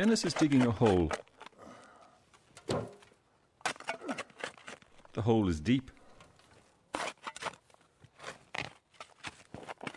Dennis 0.00 0.24
is 0.24 0.32
digging 0.32 0.62
a 0.62 0.70
hole. 0.70 1.12
The 5.12 5.20
hole 5.20 5.46
is 5.46 5.60
deep. 5.60 5.90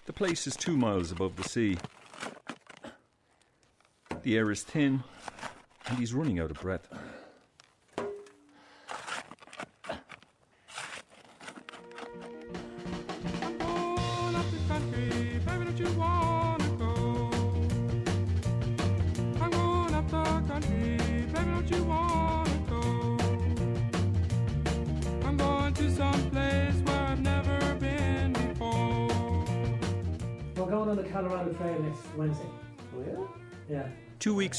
The 0.05 0.11
place 0.11 0.45
is 0.45 0.57
two 0.57 0.75
miles 0.75 1.13
above 1.13 1.37
the 1.37 1.47
sea. 1.47 1.77
The 4.23 4.35
air 4.35 4.51
is 4.51 4.63
thin, 4.63 5.05
and 5.87 5.97
he's 5.97 6.13
running 6.13 6.37
out 6.37 6.51
of 6.51 6.59
breath. 6.59 6.89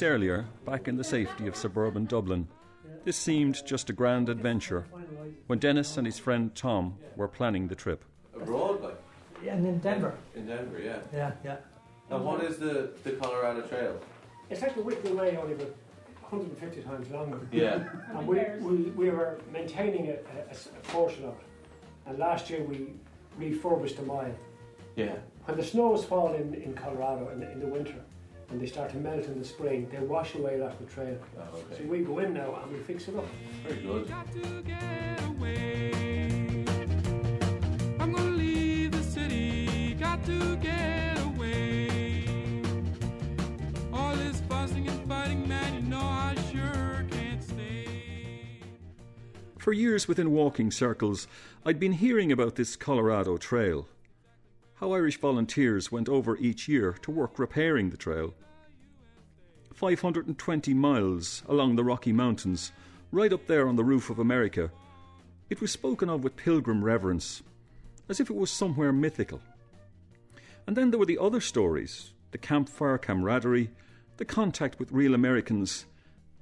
Earlier, 0.05 0.47
back 0.65 0.89
in 0.89 0.97
the 0.97 1.05
safety 1.05 1.47
of 1.47 1.57
suburban 1.57 2.05
Dublin, 2.07 2.49
this 3.05 3.17
seemed 3.17 3.65
just 3.67 3.91
a 3.91 3.93
grand 3.93 4.29
adventure 4.29 4.85
when 5.47 5.59
Dennis 5.59 5.97
and 5.97 6.07
his 6.07 6.19
friend 6.19 6.55
Tom 6.55 6.97
were 7.17 7.29
planning 7.29 7.69
the 7.69 7.75
trip. 7.75 8.05
Abroad, 8.35 8.81
like 8.83 9.01
And 9.47 9.67
in 9.67 9.79
Denver. 9.79 10.15
in 10.35 10.47
Denver, 10.47 10.81
yeah. 10.83 10.99
Yeah, 11.13 11.33
yeah. 11.45 11.57
And 12.11 12.25
what 12.25 12.43
is 12.45 12.57
the, 12.59 12.91
the 13.03 13.13
Colorado 13.13 13.63
Trail? 13.63 13.99
It's 14.51 14.63
like 14.63 14.75
the 14.75 14.83
Whitney 14.83 15.13
Way, 15.13 15.37
only 15.37 15.55
about 15.55 15.75
150 16.29 16.83
times 16.83 17.11
longer. 17.11 17.41
Yeah. 17.53 17.85
And 18.15 18.27
we, 18.27 18.39
we, 18.61 18.77
we 18.91 19.11
were 19.11 19.39
maintaining 19.53 20.09
a, 20.09 20.13
a- 20.13 20.47
a 20.49 20.51
s- 20.51 20.69
a 20.77 20.87
portion 20.89 21.25
of 21.25 21.35
it. 21.35 21.47
And 22.07 22.19
last 22.19 22.51
year 22.51 22.63
we 22.63 22.93
refurbished 23.39 23.99
a 23.99 24.03
mile. 24.03 24.35
Yeah. 24.97 25.17
When 25.47 25.57
the 25.57 25.65
snows 25.65 26.05
fall 26.05 26.35
in, 26.35 26.55
in 26.55 26.75
Colorado 26.75 27.29
in 27.31 27.41
the, 27.41 27.51
in 27.53 27.61
the 27.61 27.67
winter 27.67 27.95
and 28.51 28.61
they 28.61 28.67
start 28.67 28.91
to 28.91 28.97
melt 28.97 29.25
in 29.27 29.39
the 29.39 29.45
spring, 29.45 29.89
they 29.91 29.99
wash 29.99 30.35
away 30.35 30.61
off 30.61 30.79
the 30.79 30.85
trail. 30.87 31.19
Oh, 31.39 31.59
So 31.77 31.85
we 31.85 32.01
go 32.01 32.19
in 32.19 32.35
now 32.35 32.61
and 32.63 32.73
we 32.73 32.79
fix 32.81 33.09
it 33.09 33.17
up. 33.17 33.27
Very 33.67 33.81
good. 33.83 34.09
Got 34.09 34.33
to 34.33 34.63
get 34.63 35.25
away. 35.29 36.65
I'm 37.99 38.13
gonna 38.13 38.31
leave 38.31 38.93
the 38.93 39.03
city. 39.03 39.95
Got 39.95 40.25
to 40.27 40.57
get 40.57 41.19
away. 41.25 42.63
All 43.93 44.15
this 44.17 44.41
fussing 44.49 44.89
and 44.89 45.09
fighting, 45.09 45.49
man, 45.49 45.75
you 45.75 45.83
know 45.83 46.01
I 46.01 46.35
sure 46.53 47.05
can't 47.11 47.43
stay. 47.43 48.61
For 49.59 49.73
years 49.73 50.07
within 50.07 50.31
walking 50.31 50.71
circles, 50.71 51.27
I'd 51.65 51.81
been 51.81 51.93
hearing 51.93 52.31
about 52.31 52.57
this 52.57 52.77
Colorado 52.77 53.37
Trail. 53.39 53.89
How 54.79 54.93
Irish 54.93 55.21
volunteers 55.21 55.93
went 55.93 56.09
over 56.09 56.37
each 56.37 56.67
year 56.67 56.97
to 57.03 57.13
work 57.13 57.39
repairing 57.39 57.91
the 57.91 57.97
trail. 57.97 58.35
520 59.73 60.75
miles 60.75 61.45
along 61.49 61.77
the 61.77 61.85
Rocky 61.85 62.13
Mountains, 62.13 62.73
right 63.13 63.33
up 63.33 63.47
there 63.47 63.69
on 63.69 63.77
the 63.77 63.85
roof 63.85 64.11
of 64.11 64.19
America. 64.19 64.73
It 65.49 65.61
was 65.61 65.71
spoken 65.71 66.09
of 66.09 66.25
with 66.25 66.35
pilgrim 66.35 66.85
reverence, 66.85 67.43
as 68.09 68.19
if 68.19 68.31
it 68.31 68.37
was 68.37 68.51
somewhere 68.51 68.93
mythical. 68.93 69.41
And 70.67 70.77
then 70.77 70.91
there 70.91 70.99
were 70.99 71.07
the 71.07 71.19
other 71.19 71.41
stories 71.41 72.11
the 72.33 72.39
campfire 72.39 72.99
camaraderie, 72.99 73.71
the 74.17 74.25
contact 74.25 74.81
with 74.81 74.91
real 74.91 75.15
Americans, 75.15 75.87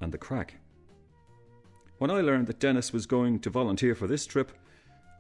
and 0.01 0.11
the 0.11 0.17
crack. 0.17 0.55
When 1.99 2.11
I 2.11 2.23
learned 2.23 2.47
that 2.47 2.61
Dennis 2.61 2.95
was 2.95 3.05
going 3.05 3.41
to 3.41 3.51
volunteer 3.51 3.95
for 3.95 4.07
this 4.07 4.25
trip, 4.25 4.53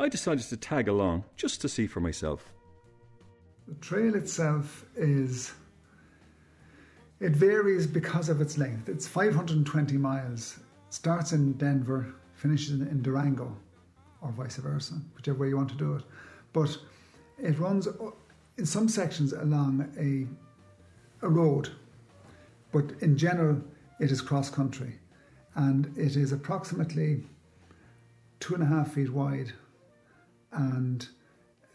I 0.00 0.08
decided 0.08 0.44
to 0.44 0.56
tag 0.56 0.88
along 0.88 1.25
just 1.37 1.60
to 1.60 1.69
see 1.69 1.87
for 1.87 2.00
myself. 2.00 2.54
The 3.72 3.78
trail 3.78 4.15
itself 4.16 4.84
is. 4.97 5.53
It 7.21 7.33
varies 7.33 7.87
because 7.87 8.28
of 8.28 8.43
its 8.43 8.59
length. 8.59 8.91
It's 8.91 9.09
520 9.09 9.97
miles. 9.97 10.59
Starts 10.91 11.33
in 11.33 11.55
Denver, 11.55 12.12
finishes 12.34 12.82
in, 12.82 13.00
Durango, 13.00 13.56
or 14.21 14.31
vice 14.32 14.56
versa, 14.56 15.00
whichever 15.16 15.38
way 15.38 15.49
you 15.49 15.56
want 15.56 15.71
to 15.71 15.75
do 15.75 15.94
it. 15.94 16.03
But 16.53 16.77
it 17.38 17.59
runs 17.59 17.88
in 18.59 18.66
some 18.66 18.91
sections 18.91 19.32
along 19.32 19.88
a, 19.99 20.27
a 21.25 21.31
road, 21.31 21.71
but 22.72 22.93
in 23.00 23.16
general, 23.16 23.59
it 24.00 24.11
is 24.11 24.21
cross 24.21 24.50
country. 24.50 24.99
And 25.55 25.97
it 25.97 26.16
is 26.16 26.32
approximately 26.32 27.25
two 28.38 28.53
and 28.55 28.62
a 28.62 28.66
half 28.66 28.93
feet 28.93 29.11
wide 29.11 29.53
and 30.50 31.09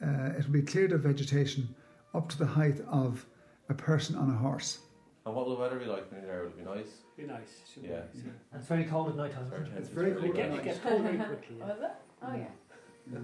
uh, 0.04 0.34
it 0.38 0.46
will 0.46 0.54
be 0.54 0.62
cleared 0.62 0.92
of 0.92 1.02
vegetation 1.02 1.74
up 2.14 2.30
to 2.30 2.38
the 2.38 2.46
height 2.46 2.80
of 2.88 3.26
a 3.70 3.74
person 3.74 4.16
on 4.16 4.30
a 4.30 4.34
horse. 4.38 4.80
And 5.26 5.36
what 5.36 5.46
will 5.46 5.56
the 5.56 5.62
weather 5.62 5.78
be 5.78 5.86
like 5.86 6.10
when 6.12 6.22
you're 6.22 6.30
there? 6.32 6.42
Will 6.44 6.48
it 6.50 6.58
be 6.58 6.64
nice? 6.64 6.88
Be 7.18 7.24
nice. 7.24 7.62
should 7.74 7.84
be 7.84 7.90
Yeah. 7.90 8.00
nice, 8.00 8.24
And 8.24 8.60
it's 8.60 8.68
very 8.68 8.86
cold 8.86 9.10
at 9.10 9.16
night 9.18 9.34
time. 9.34 9.50
Very 9.50 9.64
isn't 9.64 9.74
it? 9.74 9.76
tense. 9.76 9.88
It's 9.88 9.96
very 9.96 10.12
It 10.12 10.20
cold. 10.22 10.36
gets, 10.36 10.56
it 10.56 10.64
gets 10.64 10.80
cold 10.80 11.02
very 11.02 11.18
quickly. 11.18 11.56
Yeah. 11.60 11.66
Was 11.68 11.80
it? 11.82 11.92
Oh 12.24 12.36
yeah. 12.36 13.20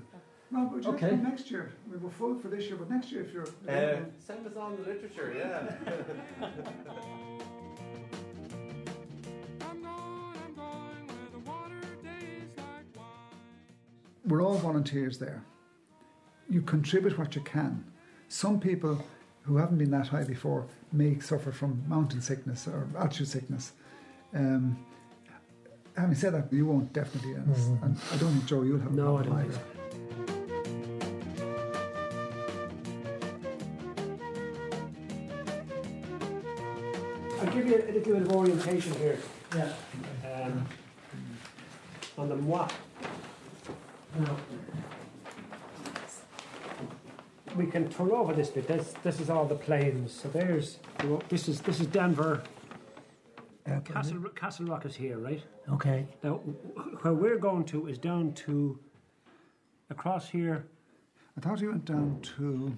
No, 0.52 0.66
but 0.72 0.82
just 0.82 0.90
Okay. 0.96 1.10
come 1.10 1.24
next 1.24 1.50
year. 1.50 1.72
We 1.90 1.98
were 1.98 2.10
full 2.12 2.36
for 2.38 2.48
this 2.50 2.66
year, 2.66 2.76
but 2.76 2.90
next 2.90 3.12
year 3.12 3.22
if 3.24 3.34
you're. 3.34 3.48
Uh, 3.68 4.02
send 4.20 4.46
us 4.46 4.56
on 4.56 4.76
the 4.76 4.84
literature, 4.84 5.34
yeah. 5.36 5.76
I'm 9.62 9.82
going, 9.82 9.94
I'm 10.46 10.56
going 10.56 11.08
where 11.08 11.30
the 11.32 11.40
water 11.50 11.82
tastes 12.04 12.56
like 12.58 12.96
wine. 12.96 13.06
we're 14.26 14.44
all 14.44 14.58
volunteers 14.58 15.18
there. 15.18 15.44
You 16.50 16.62
contribute 16.62 17.18
what 17.18 17.34
you 17.36 17.42
can. 17.42 17.84
Some 18.30 18.60
people 18.60 19.04
who 19.44 19.58
haven't 19.58 19.78
been 19.78 19.92
that 19.92 20.08
high 20.08 20.24
before 20.24 20.66
may 20.92 21.20
suffer 21.20 21.52
from 21.52 21.84
mountain 21.88 22.22
sickness 22.22 22.68
or 22.68 22.88
altitude 22.98 23.28
sickness. 23.28 23.74
Um, 24.34 24.78
having 25.98 26.16
said 26.16 26.34
that, 26.34 26.52
you 26.52 26.66
won't 26.66 26.92
definitely, 26.94 27.34
and, 27.34 27.56
and 27.84 27.98
I 28.12 28.18
don't 28.18 28.32
think 28.32 28.46
Joe 28.46 28.64
you'll 28.64 28.80
have. 28.80 28.92
a 28.94 28.96
No, 28.96 29.18
I 29.18 29.24
problem 29.24 29.48
don't 29.48 29.52
either. 29.52 30.64
I'll 37.42 37.52
give 37.52 37.68
you 37.68 37.76
a 37.76 37.92
little 37.92 38.14
bit 38.14 38.22
of 38.22 38.32
orientation 38.32 38.94
here 38.96 39.18
Yeah. 39.56 39.70
um, 40.44 40.66
on 42.18 42.30
the 42.30 42.36
moi. 42.36 42.68
Now, 44.20 44.38
we 47.56 47.66
can 47.66 47.90
turn 47.90 48.12
over 48.12 48.34
this 48.34 48.50
bit. 48.50 48.68
This, 48.68 48.94
this 49.04 49.20
is 49.20 49.30
all 49.30 49.46
the 49.46 49.56
plains. 49.56 50.12
So 50.14 50.30
there's 50.30 50.80
this 51.30 51.48
is 51.48 51.62
this 51.62 51.80
is 51.80 51.88
Denver. 51.88 52.44
Castle 53.86 54.22
Castle 54.36 54.66
Rock 54.66 54.86
is 54.86 54.96
here, 54.96 55.18
right? 55.18 55.42
Okay. 55.72 56.06
Now, 56.22 56.36
where 57.02 57.14
we're 57.14 57.38
going 57.38 57.64
to 57.66 57.88
is 57.88 57.98
down 57.98 58.34
to 58.34 58.78
across 59.90 60.30
here, 60.30 60.66
I 61.38 61.42
thought 61.42 61.62
you 61.62 61.70
went 61.70 61.86
down 61.86 62.20
to. 62.38 62.76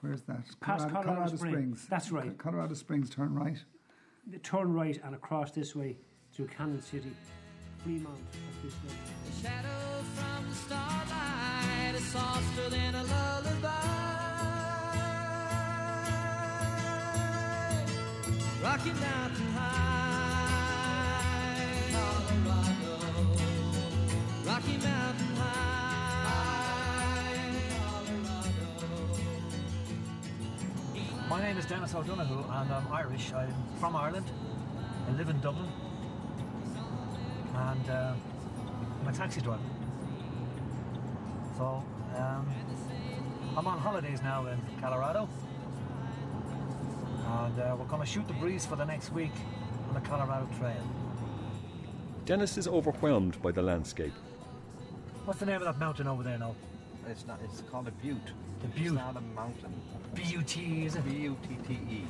Where's 0.00 0.22
that? 0.22 0.44
Past 0.60 0.88
Colorado 0.88 1.36
Springs. 1.36 1.86
That's 1.90 2.10
right. 2.10 2.36
Colorado 2.38 2.74
Springs, 2.74 3.10
turn 3.10 3.34
right. 3.34 3.58
turn 4.42 4.72
right 4.72 4.98
and 5.04 5.14
across 5.14 5.50
this 5.50 5.76
way 5.76 5.98
through 6.32 6.46
Cannon 6.46 6.80
City, 6.80 7.12
Fremont. 7.84 8.06
Up 8.08 8.20
this 8.62 8.72
way. 8.72 8.96
The 9.26 9.42
shadow 9.42 10.02
from 10.14 10.48
the 10.48 10.54
starlight 10.54 11.94
is 11.94 12.04
softer 12.06 12.70
than 12.70 12.94
a 12.94 13.04
lullaby. 13.04 13.79
Rocky 18.62 18.90
Mountain 18.90 19.46
High, 19.54 20.42
Colorado. 21.92 22.90
Rocky 24.44 24.76
Mountain 24.76 25.36
High, 25.36 26.60
Colorado. 27.78 29.16
My 31.30 31.40
name 31.40 31.56
is 31.56 31.64
Dennis 31.64 31.94
O'Donoghue 31.94 32.44
and 32.50 32.70
I'm 32.70 32.92
Irish. 32.92 33.32
I'm 33.32 33.54
from 33.78 33.96
Ireland. 33.96 34.26
I 35.08 35.12
live 35.12 35.30
in 35.30 35.40
Dublin. 35.40 35.72
And 37.54 37.88
uh, 37.88 38.12
I'm 39.00 39.08
a 39.08 39.12
taxi 39.12 39.40
driver. 39.40 39.62
So 41.56 41.82
um, 42.14 42.46
I'm 43.56 43.66
on 43.66 43.78
holidays 43.78 44.20
now 44.22 44.46
in 44.48 44.60
Colorado 44.82 45.30
and 47.30 47.60
uh, 47.60 47.76
we're 47.78 47.84
going 47.86 48.02
to 48.02 48.06
shoot 48.06 48.26
the 48.26 48.34
breeze 48.34 48.66
for 48.66 48.76
the 48.76 48.84
next 48.84 49.12
week 49.12 49.32
on 49.88 49.94
the 49.94 50.00
Colorado 50.00 50.48
Trail. 50.58 50.82
Dennis 52.24 52.58
is 52.58 52.66
overwhelmed 52.66 53.40
by 53.42 53.52
the 53.52 53.62
landscape. 53.62 54.12
What's 55.24 55.40
the 55.40 55.46
name 55.46 55.56
of 55.56 55.64
that 55.64 55.78
mountain 55.78 56.06
over 56.06 56.22
there 56.22 56.38
now? 56.38 56.54
It's 57.08 57.26
not. 57.26 57.40
It's 57.44 57.62
called 57.70 57.88
a 57.88 57.92
butte. 57.92 58.32
The 58.62 58.68
butte. 58.68 58.86
It's 58.86 58.94
not 58.94 59.16
a 59.16 59.20
mountain. 59.20 59.72
Butte 60.14 60.58
is 60.58 60.96
it? 60.96 61.04
B-U-T-T-E. 61.04 62.04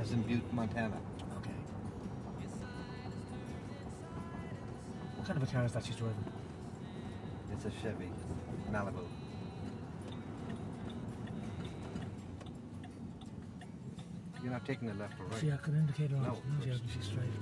As 0.00 0.12
in 0.12 0.22
Butte, 0.22 0.52
Montana. 0.52 0.96
Okay. 1.38 1.50
What 5.16 5.26
kind 5.26 5.40
of 5.40 5.48
a 5.48 5.52
car 5.52 5.64
is 5.64 5.72
that 5.72 5.84
she's 5.84 5.96
driving? 5.96 6.24
It's 7.52 7.64
a 7.66 7.70
Chevy 7.82 8.08
Malibu. 8.70 9.06
You're 14.42 14.52
not 14.52 14.64
taking 14.66 14.88
the 14.88 14.94
left 14.94 15.20
or 15.20 15.26
right. 15.26 15.40
See, 15.40 15.50
I 15.52 15.56
can 15.56 15.74
indicate 15.74 16.10
her 16.10 16.16
on. 16.16 16.22
No, 16.24 16.28
No, 16.30 16.34
she 16.62 16.70
first. 16.70 16.82
hasn't. 16.82 16.90
She's 16.94 17.04
straight. 17.04 17.32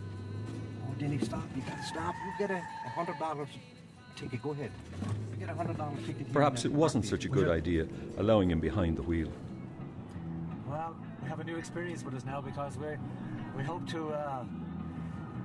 Oh, 0.87 0.94
Denny, 0.99 1.19
stop. 1.19 1.43
You 1.56 1.62
gotta 1.62 1.82
stop. 1.82 2.14
You 2.25 2.47
get 2.47 2.50
a 2.50 2.62
a 2.87 2.88
hundred 2.91 3.19
dollars 3.19 3.49
ticket. 4.17 4.43
Go 4.43 4.50
ahead. 4.50 4.70
You 5.32 5.37
get 5.38 5.49
a 5.49 5.55
hundred 5.55 5.79
dollars 5.79 5.99
ticket. 6.06 6.32
Perhaps 6.32 6.64
it 6.64 6.73
wasn't 6.73 7.06
such 7.06 7.25
a 7.25 7.29
good 7.29 7.49
idea, 7.49 7.87
allowing 8.19 8.50
him 8.50 8.61
behind 8.61 8.97
the 8.99 9.02
wheel. 9.02 9.29
Well, 10.69 10.94
we 11.23 11.29
have 11.29 11.41
a 11.41 11.44
new 11.44 11.56
experience 11.56 12.05
with 12.05 12.14
us 12.14 12.25
now 12.25 12.41
because 12.41 12.76
we 12.76 12.88
we 13.56 13.62
hope 13.62 13.88
to 13.91 14.11
uh, 14.11 14.44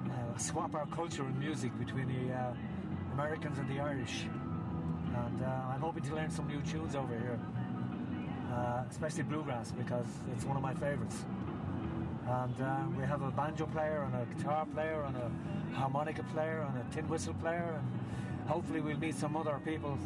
uh, 0.10 0.38
swap 0.38 0.76
our 0.76 0.86
culture 0.88 1.24
and 1.24 1.40
music 1.40 1.72
between 1.80 2.08
the 2.08 2.34
uh, 2.34 2.54
Americans 3.14 3.58
and 3.60 3.70
the 3.70 3.80
Irish. 3.80 4.26
And 5.16 5.42
uh, 5.42 5.48
I'm 5.74 5.80
hoping 5.80 6.04
to 6.04 6.16
learn 6.16 6.30
some 6.30 6.48
new 6.48 6.60
tunes 6.62 6.94
over 6.96 7.14
here, 7.18 7.40
uh, 8.56 8.84
especially 8.90 9.24
bluegrass 9.24 9.72
because 9.72 10.06
it's 10.34 10.46
one 10.46 10.56
of 10.56 10.64
my 10.64 10.74
favorites. 10.74 11.26
And 12.28 12.62
uh, 12.62 12.78
we 12.98 13.04
have 13.06 13.22
a 13.22 13.32
banjo 13.32 13.66
player 13.68 14.08
and 14.08 14.16
a 14.16 14.26
guitar 14.36 14.66
player 14.74 15.04
and 15.04 15.16
a 15.18 15.76
harmonica 15.76 16.24
player 16.34 16.66
and 16.68 16.82
a 16.82 16.96
tin 16.96 17.08
whistle 17.08 17.34
player, 17.36 17.80
and 17.80 18.50
hopefully 18.50 18.82
we'll 18.82 18.98
meet 18.98 19.16
some 19.16 19.36
other 19.36 19.60
people 19.64 19.98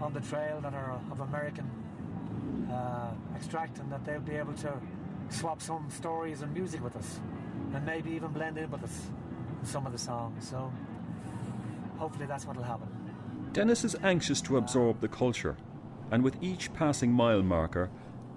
on 0.00 0.12
the 0.14 0.20
trail 0.20 0.60
that 0.62 0.72
are 0.74 0.98
of 1.10 1.20
American 1.20 1.68
uh, 2.70 3.10
extract 3.34 3.78
and 3.78 3.90
that 3.92 4.04
they'll 4.04 4.20
be 4.20 4.36
able 4.36 4.54
to 4.54 4.72
swap 5.30 5.60
some 5.60 5.88
stories 5.90 6.42
and 6.42 6.52
music 6.54 6.82
with 6.82 6.96
us 6.96 7.20
and 7.74 7.84
maybe 7.84 8.10
even 8.10 8.28
blend 8.32 8.56
in 8.56 8.70
with 8.70 8.82
us 8.82 9.06
in 9.60 9.66
some 9.66 9.86
of 9.86 9.92
the 9.92 9.98
songs. 9.98 10.48
So 10.48 10.72
hopefully 11.98 12.26
that's 12.26 12.46
what'll 12.46 12.62
happen. 12.62 12.88
Dennis 13.52 13.84
is 13.84 13.96
anxious 14.02 14.40
to 14.42 14.56
absorb 14.56 15.00
the 15.00 15.08
culture, 15.08 15.56
and 16.10 16.24
with 16.24 16.36
each 16.42 16.72
passing 16.74 17.12
mile 17.12 17.42
marker, 17.42 17.90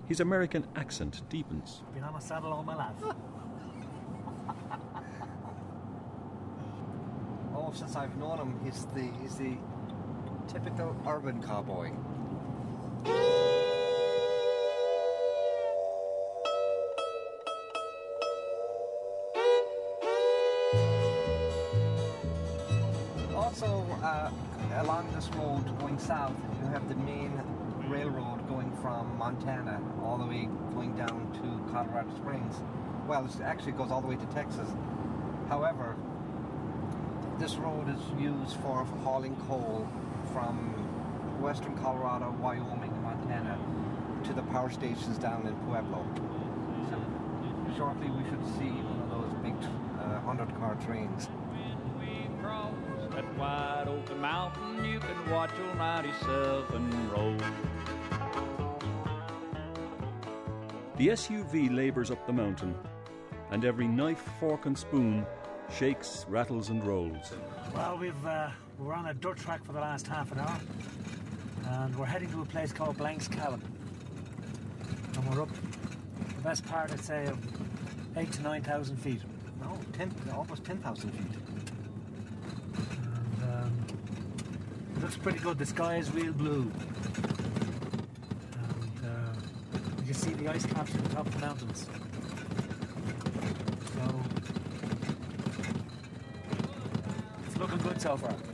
his 0.07 0.19
American 0.19 0.65
accent 0.75 1.21
deepens. 1.29 1.81
Been 1.93 2.03
on 2.03 2.15
a 2.15 2.21
saddle 2.21 2.51
all 2.51 2.63
my 2.63 2.75
life. 2.75 2.95
Oh, 7.53 7.71
since 7.73 7.95
I've 7.95 8.15
known 8.17 8.39
him, 8.39 8.59
he's 8.63 8.85
the 8.87 9.09
he's 9.21 9.35
the 9.35 9.55
typical 10.47 10.95
urban 11.07 11.41
cowboy. 11.41 11.91
Also, 23.35 23.85
uh, 24.03 24.31
along 24.77 25.11
this 25.13 25.29
road 25.35 25.79
going 25.79 25.99
south, 25.99 26.33
you 26.61 26.67
have 26.69 26.87
the 26.89 26.95
main 26.95 27.31
railroad 27.91 28.47
going 28.47 28.71
from 28.81 29.17
Montana 29.17 29.81
all 30.01 30.17
the 30.17 30.25
way 30.25 30.47
going 30.73 30.95
down 30.95 31.27
to 31.33 31.73
Colorado 31.73 32.09
Springs. 32.15 32.55
Well, 33.05 33.25
it 33.25 33.41
actually 33.41 33.73
goes 33.73 33.91
all 33.91 33.99
the 33.99 34.07
way 34.07 34.15
to 34.15 34.25
Texas. 34.27 34.69
However, 35.49 35.97
this 37.37 37.55
road 37.55 37.89
is 37.89 38.01
used 38.17 38.55
for 38.61 38.85
hauling 39.03 39.35
coal 39.47 39.89
from 40.31 40.55
western 41.41 41.77
Colorado, 41.79 42.33
Wyoming, 42.39 42.91
and 42.91 43.03
Montana 43.03 43.59
to 44.23 44.33
the 44.33 44.43
power 44.43 44.69
stations 44.69 45.17
down 45.17 45.45
in 45.45 45.53
Pueblo. 45.67 46.05
So 46.89 47.75
shortly 47.75 48.09
we 48.09 48.23
should 48.29 48.45
see 48.55 48.71
one 48.87 49.01
of 49.03 49.09
those 49.09 49.33
big 49.43 49.55
uh, 49.99 50.23
100 50.23 50.55
car 50.59 50.75
trains. 50.85 51.27
Cross 53.21 53.35
that 53.35 53.39
wide 53.39 53.87
open 53.87 54.19
mountain, 54.19 54.85
you 54.85 54.99
can 54.99 55.31
watch 55.31 55.51
old 55.67 55.77
97 55.77 57.11
roll. 57.11 57.37
The 60.97 61.07
SUV 61.09 61.75
labours 61.75 62.11
up 62.11 62.25
the 62.27 62.33
mountain, 62.33 62.75
and 63.49 63.65
every 63.65 63.87
knife, 63.87 64.23
fork, 64.39 64.65
and 64.65 64.77
spoon 64.77 65.25
shakes, 65.73 66.25
rattles, 66.29 66.69
and 66.69 66.83
rolls. 66.83 67.33
Well, 67.73 67.97
we've 67.97 68.25
uh, 68.25 68.49
we're 68.77 68.93
on 68.93 69.07
a 69.07 69.13
dirt 69.13 69.37
track 69.37 69.63
for 69.65 69.71
the 69.71 69.79
last 69.79 70.05
half 70.05 70.31
an 70.31 70.39
hour, 70.39 70.59
and 71.67 71.95
we're 71.95 72.05
heading 72.05 72.31
to 72.31 72.41
a 72.41 72.45
place 72.45 72.71
called 72.71 72.97
Blank's 72.97 73.27
Cabin. 73.27 73.61
And 75.15 75.29
we're 75.29 75.41
up 75.41 75.49
the 76.37 76.41
best 76.43 76.65
part, 76.65 76.91
I'd 76.91 77.03
say, 77.03 77.25
of 77.25 77.37
eight 78.17 78.31
to 78.33 78.41
nine 78.41 78.61
thousand 78.61 78.97
feet. 78.97 79.21
No, 79.61 79.79
10, 79.93 80.11
almost 80.33 80.63
10,000 80.63 81.11
feet. 81.11 81.21
And 83.03 83.43
um, 83.43 83.85
it 84.95 85.00
looks 85.11 85.23
pretty 85.23 85.39
good. 85.39 85.57
The 85.57 85.65
sky 85.65 85.97
is 85.97 86.09
real 86.11 86.31
blue, 86.31 86.71
and 88.53 89.05
uh, 89.05 89.33
you 89.99 90.05
can 90.05 90.13
see 90.13 90.31
the 90.31 90.47
ice 90.47 90.65
caps 90.65 90.95
on 90.95 91.03
the 91.03 91.09
top 91.09 91.27
of 91.27 91.33
the 91.33 91.39
mountains. 91.39 91.87
So 93.93 94.21
it's 97.45 97.57
looking 97.57 97.79
good 97.79 98.01
so 98.01 98.15
far. 98.15 98.50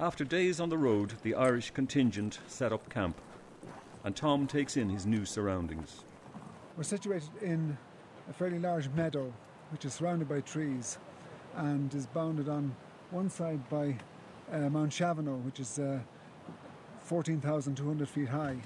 After 0.00 0.22
days 0.22 0.60
on 0.60 0.68
the 0.68 0.78
road, 0.78 1.14
the 1.24 1.34
Irish 1.34 1.72
contingent 1.72 2.38
set 2.46 2.72
up 2.72 2.88
camp, 2.88 3.20
and 4.04 4.14
Tom 4.14 4.46
takes 4.46 4.76
in 4.76 4.88
his 4.88 5.06
new 5.06 5.24
surroundings. 5.24 6.04
We're 6.76 6.84
situated 6.84 7.30
in 7.42 7.76
a 8.30 8.32
fairly 8.32 8.60
large 8.60 8.88
meadow, 8.90 9.32
which 9.72 9.84
is 9.84 9.94
surrounded 9.94 10.28
by 10.28 10.42
trees 10.42 10.98
and 11.56 11.92
is 11.96 12.06
bounded 12.06 12.48
on 12.48 12.76
one 13.10 13.28
side 13.28 13.68
by 13.68 13.96
uh, 14.52 14.70
Mount 14.70 14.92
Shavano, 14.92 15.42
which 15.42 15.58
is 15.58 15.80
uh, 15.80 15.98
14,200 17.00 18.08
feet 18.08 18.28
high, 18.28 18.56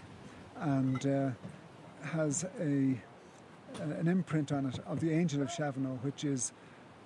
and 0.60 1.06
uh, 1.06 1.30
has 2.02 2.44
a 2.60 3.00
an 3.80 4.06
imprint 4.06 4.52
on 4.52 4.66
it 4.66 4.80
of 4.80 5.00
the 5.00 5.10
Angel 5.10 5.40
of 5.40 5.48
Shavano, 5.48 5.98
which 6.02 6.24
is 6.24 6.52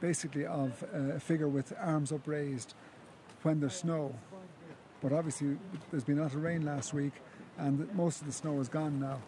basically 0.00 0.46
of 0.46 0.82
uh, 0.92 1.14
a 1.14 1.20
figure 1.20 1.46
with 1.46 1.72
arms 1.78 2.10
upraised 2.10 2.74
when 3.42 3.60
there's 3.60 3.74
snow. 3.74 4.14
But 5.02 5.12
obviously, 5.12 5.56
there's 5.90 6.04
been 6.04 6.18
a 6.18 6.22
lot 6.22 6.34
of 6.34 6.42
rain 6.42 6.64
last 6.64 6.94
week, 6.94 7.12
and 7.58 7.92
most 7.94 8.20
of 8.20 8.26
the 8.26 8.32
snow 8.32 8.60
is 8.60 8.68
gone 8.68 9.00
now. 9.00 9.20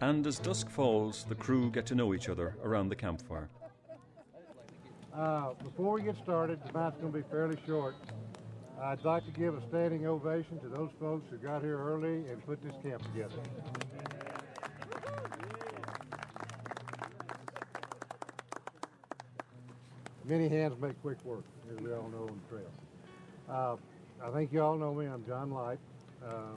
And 0.00 0.26
as 0.26 0.38
dusk 0.38 0.68
falls, 0.68 1.24
the 1.24 1.34
crew 1.34 1.70
get 1.70 1.86
to 1.86 1.94
know 1.94 2.12
each 2.14 2.28
other 2.28 2.56
around 2.62 2.88
the 2.88 2.96
campfire. 2.96 3.48
Uh, 5.14 5.54
before 5.64 5.94
we 5.94 6.02
get 6.02 6.16
started, 6.22 6.60
the 6.66 6.78
night's 6.78 6.98
going 7.00 7.12
to 7.12 7.18
be 7.18 7.24
fairly 7.30 7.56
short. 7.66 7.94
I'd 8.82 9.02
like 9.04 9.24
to 9.24 9.30
give 9.32 9.56
a 9.56 9.66
standing 9.68 10.06
ovation 10.06 10.60
to 10.60 10.68
those 10.68 10.90
folks 11.00 11.30
who 11.30 11.38
got 11.38 11.62
here 11.62 11.78
early 11.78 12.28
and 12.28 12.44
put 12.44 12.62
this 12.62 12.74
camp 12.82 13.02
together. 13.12 13.36
Many 20.26 20.48
hands 20.48 20.74
make 20.80 21.00
quick 21.02 21.24
work, 21.24 21.44
as 21.70 21.80
we 21.80 21.92
all 21.92 22.08
know 22.08 22.22
on 22.22 22.40
the 22.42 22.56
trail. 22.56 22.70
Uh, 23.48 23.76
I 24.26 24.30
think 24.32 24.52
you 24.52 24.60
all 24.60 24.76
know 24.76 24.92
me. 24.92 25.06
I'm 25.06 25.24
John 25.24 25.52
Light, 25.52 25.78
uh, 26.26 26.56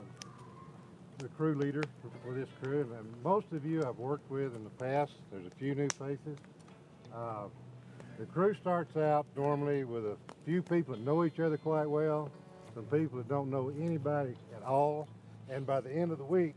the 1.18 1.28
crew 1.28 1.54
leader 1.54 1.84
for, 2.24 2.34
this 2.34 2.48
crew, 2.60 2.80
and, 2.80 2.90
and 2.90 3.22
most 3.22 3.46
of 3.52 3.64
you 3.64 3.86
I've 3.86 3.98
worked 3.98 4.28
with 4.28 4.56
in 4.56 4.64
the 4.64 4.70
past. 4.70 5.12
There's 5.30 5.46
a 5.46 5.54
few 5.56 5.76
new 5.76 5.88
faces. 5.90 6.36
Uh, 7.14 7.44
the 8.18 8.26
crew 8.26 8.54
starts 8.60 8.96
out 8.96 9.24
normally 9.36 9.84
with 9.84 10.04
a 10.04 10.16
few 10.44 10.62
people 10.62 10.96
that 10.96 11.04
know 11.04 11.24
each 11.24 11.38
other 11.38 11.56
quite 11.56 11.86
well, 11.88 12.28
some 12.74 12.86
people 12.86 13.18
that 13.18 13.28
don't 13.28 13.50
know 13.50 13.72
anybody 13.80 14.34
at 14.56 14.64
all, 14.64 15.06
and 15.48 15.64
by 15.64 15.80
the 15.80 15.92
end 15.92 16.10
of 16.10 16.18
the 16.18 16.24
week, 16.24 16.54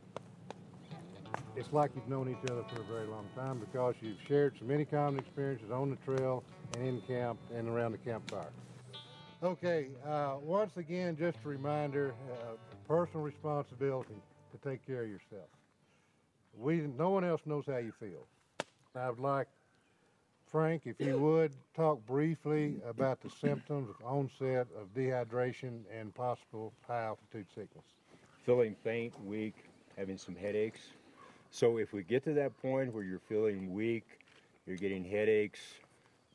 it's 1.56 1.72
like 1.72 1.92
you've 1.96 2.10
known 2.10 2.28
each 2.28 2.50
other 2.50 2.64
for 2.74 2.82
a 2.82 2.86
very 2.86 3.06
long 3.06 3.28
time 3.36 3.60
because 3.60 3.94
you've 4.02 4.18
shared 4.28 4.56
so 4.60 4.66
many 4.66 4.84
common 4.84 5.20
experiences 5.20 5.70
on 5.70 5.92
the 5.92 5.98
trail 5.98 6.44
and 6.74 6.88
in 6.88 7.02
camp 7.02 7.40
and 7.56 7.68
around 7.68 7.92
the 7.92 7.98
campfire. 7.98 8.52
Okay, 9.44 9.88
uh, 10.08 10.36
once 10.42 10.78
again, 10.78 11.18
just 11.18 11.38
a 11.44 11.50
reminder, 11.50 12.14
uh, 12.32 12.54
personal 12.88 13.24
responsibility 13.24 14.16
to 14.52 14.70
take 14.70 14.86
care 14.86 15.04
of 15.04 15.10
yourself. 15.10 15.50
We, 16.58 16.78
no 16.98 17.10
one 17.10 17.24
else 17.24 17.42
knows 17.46 17.66
how 17.68 17.78
you 17.78 17.92
feel. 18.00 18.26
I 18.96 19.10
would 19.10 19.20
like 19.20 19.48
Frank, 20.54 20.84
if 20.86 21.00
you 21.00 21.18
would, 21.18 21.52
talk 21.76 22.06
briefly 22.06 22.76
about 22.88 23.20
the 23.22 23.30
symptoms 23.32 23.90
of 23.90 24.06
onset 24.06 24.68
of 24.80 24.94
dehydration 24.96 25.80
and 25.92 26.14
possible 26.14 26.72
high 26.88 27.06
altitude 27.06 27.48
sickness. 27.56 27.84
Feeling 28.46 28.76
faint, 28.84 29.14
weak, 29.26 29.56
having 29.98 30.16
some 30.16 30.36
headaches. 30.36 30.80
So 31.50 31.80
if 31.80 31.92
we 31.92 32.04
get 32.04 32.24
to 32.26 32.34
that 32.36 32.56
point 32.62 32.94
where 32.94 33.04
you're 33.04 33.18
feeling 33.28 33.74
weak, 33.74 34.20
you're 34.68 34.78
getting 34.78 35.04
headaches, 35.04 35.60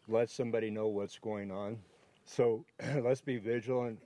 let 0.09 0.31
somebody 0.31 0.71
know 0.71 0.89
what's 0.89 1.19
going 1.19 1.51
on. 1.51 1.79
So 2.25 2.65
let's 3.03 3.21
be 3.21 3.39
vigilant. 3.39 3.99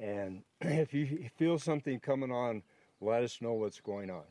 And 0.00 0.42
if 0.60 0.94
you 0.94 1.28
feel 1.36 1.58
something 1.58 2.00
coming 2.00 2.30
on, 2.30 2.62
let 3.00 3.22
us 3.22 3.38
know 3.40 3.54
what's 3.54 3.80
going 3.80 4.10
on. 4.10 4.24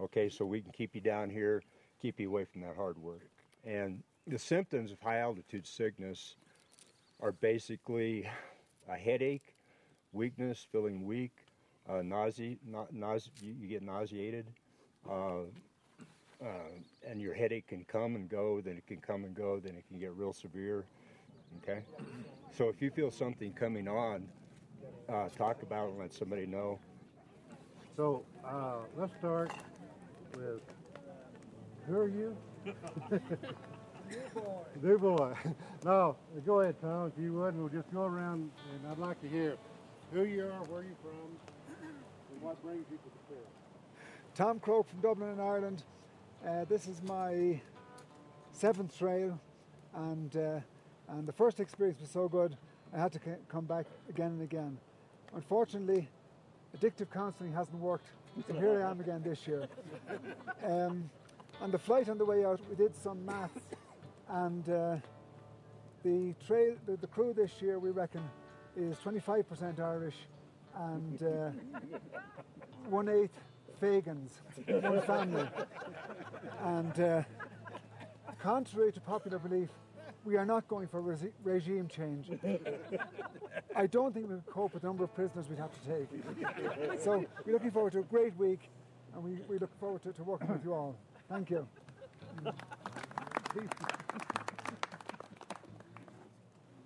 Okay, 0.00 0.28
so 0.28 0.44
we 0.44 0.60
can 0.60 0.70
keep 0.70 0.94
you 0.94 1.00
down 1.00 1.28
here, 1.30 1.62
keep 2.00 2.20
you 2.20 2.28
away 2.28 2.44
from 2.44 2.60
that 2.62 2.76
hard 2.76 2.98
work. 2.98 3.30
And 3.64 4.02
the 4.26 4.38
symptoms 4.38 4.92
of 4.92 5.00
high 5.00 5.18
altitude 5.18 5.66
sickness 5.66 6.36
are 7.20 7.32
basically 7.32 8.28
a 8.88 8.96
headache, 8.96 9.54
weakness, 10.12 10.66
feeling 10.70 11.04
weak, 11.04 11.32
uh, 11.88 12.02
nausea, 12.02 12.56
na- 12.64 12.86
you 13.40 13.66
get 13.68 13.82
nauseated, 13.82 14.46
uh, 15.08 15.42
uh, 16.44 16.48
and 17.06 17.20
your 17.20 17.34
headache 17.34 17.66
can 17.68 17.84
come 17.84 18.14
and 18.16 18.28
go, 18.28 18.60
then 18.60 18.76
it 18.76 18.86
can 18.86 18.98
come 18.98 19.24
and 19.24 19.34
go, 19.34 19.58
then 19.58 19.76
it 19.76 19.84
can 19.88 19.98
get 19.98 20.12
real 20.14 20.32
severe. 20.32 20.84
Okay? 21.62 21.82
So 22.56 22.68
if 22.68 22.80
you 22.80 22.90
feel 22.90 23.10
something 23.10 23.52
coming 23.52 23.88
on, 23.88 24.28
uh, 25.08 25.28
talk 25.30 25.62
about 25.62 25.86
it 25.86 25.90
and 25.90 25.98
let 26.00 26.12
somebody 26.12 26.46
know. 26.46 26.78
So 27.96 28.24
uh, 28.44 28.76
let's 28.96 29.12
start 29.18 29.52
with 30.36 30.60
who 31.86 31.98
are 31.98 32.08
you? 32.08 32.36
New 33.10 33.20
boy. 34.34 34.62
New 34.82 34.98
boy. 35.16 35.34
no, 35.84 36.16
go 36.46 36.60
ahead, 36.60 36.76
Tom, 36.80 37.12
if 37.14 37.22
you 37.22 37.32
would. 37.34 37.54
and 37.54 37.60
We'll 37.62 37.72
just 37.72 37.92
go 37.92 38.02
around, 38.02 38.50
and 38.74 38.90
I'd 38.90 38.98
like 38.98 39.20
to 39.22 39.28
hear 39.28 39.56
who 40.12 40.24
you 40.24 40.44
are, 40.44 40.64
where 40.64 40.82
you're 40.82 40.96
from, 41.02 41.36
and 41.82 42.42
what 42.42 42.62
brings 42.62 42.84
you 42.90 42.96
to 42.98 43.04
the 43.04 43.34
fair. 43.34 43.44
Tom 44.34 44.60
Croak 44.60 44.88
from 44.88 45.00
Dublin 45.00 45.30
in 45.32 45.40
Ireland. 45.40 45.82
Uh, 46.46 46.64
this 46.68 46.86
is 46.86 47.02
my 47.02 47.60
seventh 48.52 48.96
trail, 48.96 49.38
and 49.94 50.36
uh, 50.36 50.60
and 51.08 51.26
the 51.26 51.32
first 51.32 51.60
experience 51.60 52.00
was 52.00 52.10
so 52.10 52.28
good, 52.28 52.56
I 52.94 52.98
had 52.98 53.12
to 53.12 53.18
c- 53.18 53.30
come 53.48 53.64
back 53.64 53.86
again 54.08 54.28
and 54.28 54.42
again. 54.42 54.78
Unfortunately, 55.34 56.08
addictive 56.76 57.10
counselling 57.12 57.52
hasn't 57.52 57.78
worked, 57.78 58.06
so 58.46 58.54
here 58.54 58.82
I 58.84 58.90
am 58.90 59.00
again 59.00 59.22
this 59.24 59.46
year. 59.46 59.66
Um, 60.64 61.08
on 61.60 61.70
the 61.70 61.78
flight 61.78 62.08
on 62.08 62.18
the 62.18 62.24
way 62.24 62.44
out, 62.44 62.60
we 62.68 62.74
did 62.76 62.94
some 62.94 63.24
maths, 63.24 63.62
and 64.28 64.68
uh, 64.68 64.96
the 66.02 66.34
trail, 66.46 66.74
the, 66.86 66.96
the 66.96 67.06
crew 67.06 67.32
this 67.32 67.62
year, 67.62 67.78
we 67.78 67.90
reckon, 67.90 68.22
is 68.76 68.96
25% 68.98 69.78
Irish 69.80 70.16
and 70.76 71.22
uh, 71.22 71.50
one 72.90 73.08
eighth 73.08 73.30
Fagans, 73.80 74.30
one 74.66 75.02
family. 75.02 75.48
And 76.64 77.00
uh, 77.00 77.22
contrary 78.42 78.92
to 78.92 79.00
popular 79.00 79.38
belief, 79.38 79.68
we 80.24 80.36
are 80.36 80.44
not 80.44 80.66
going 80.68 80.88
for 80.88 81.00
resi- 81.00 81.32
regime 81.44 81.88
change. 81.88 82.30
I 83.76 83.86
don't 83.86 84.12
think 84.12 84.28
we 84.28 84.34
could 84.34 84.46
cope 84.46 84.74
with 84.74 84.82
the 84.82 84.88
number 84.88 85.04
of 85.04 85.14
prisoners 85.14 85.46
we'd 85.48 85.58
have 85.58 85.70
to 85.72 85.88
take. 85.88 87.00
So 87.02 87.24
we're 87.46 87.52
looking 87.52 87.70
forward 87.70 87.92
to 87.92 88.00
a 88.00 88.02
great 88.02 88.36
week, 88.36 88.68
and 89.14 89.22
we, 89.22 89.38
we 89.48 89.58
look 89.58 89.70
forward 89.78 90.02
to, 90.02 90.12
to 90.12 90.24
working 90.24 90.48
with 90.48 90.64
you 90.64 90.74
all. 90.74 90.96
Thank 91.28 91.50
you. 91.50 91.66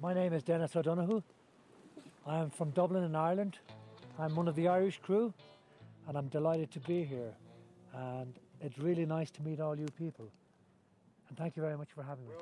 My 0.01 0.13
name 0.15 0.33
is 0.33 0.43
Dennis 0.43 0.75
O'Donoghue. 0.75 1.23
I 2.27 2.39
am 2.39 2.51
from 2.51 2.71
Dublin 2.71 3.05
in 3.05 3.15
Ireland. 3.17 3.59
I'm 4.19 4.35
one 4.37 4.47
of 4.47 4.55
the 4.55 4.69
Irish 4.69 4.99
crew 5.01 5.33
and 6.09 6.17
I'm 6.17 6.29
delighted 6.29 6.71
to 6.73 6.81
be 6.81 7.05
here. 7.05 7.33
And 7.95 8.35
it's 8.61 8.79
really 8.79 9.07
nice 9.07 9.31
to 9.33 9.43
meet 9.43 9.61
all 9.61 9.79
you 9.79 9.87
people. 9.99 10.29
And 11.29 11.39
thank 11.39 11.57
you 11.57 11.63
very 11.63 11.77
much 11.77 11.89
for 11.95 12.03
having 12.03 12.25
me. 12.27 12.35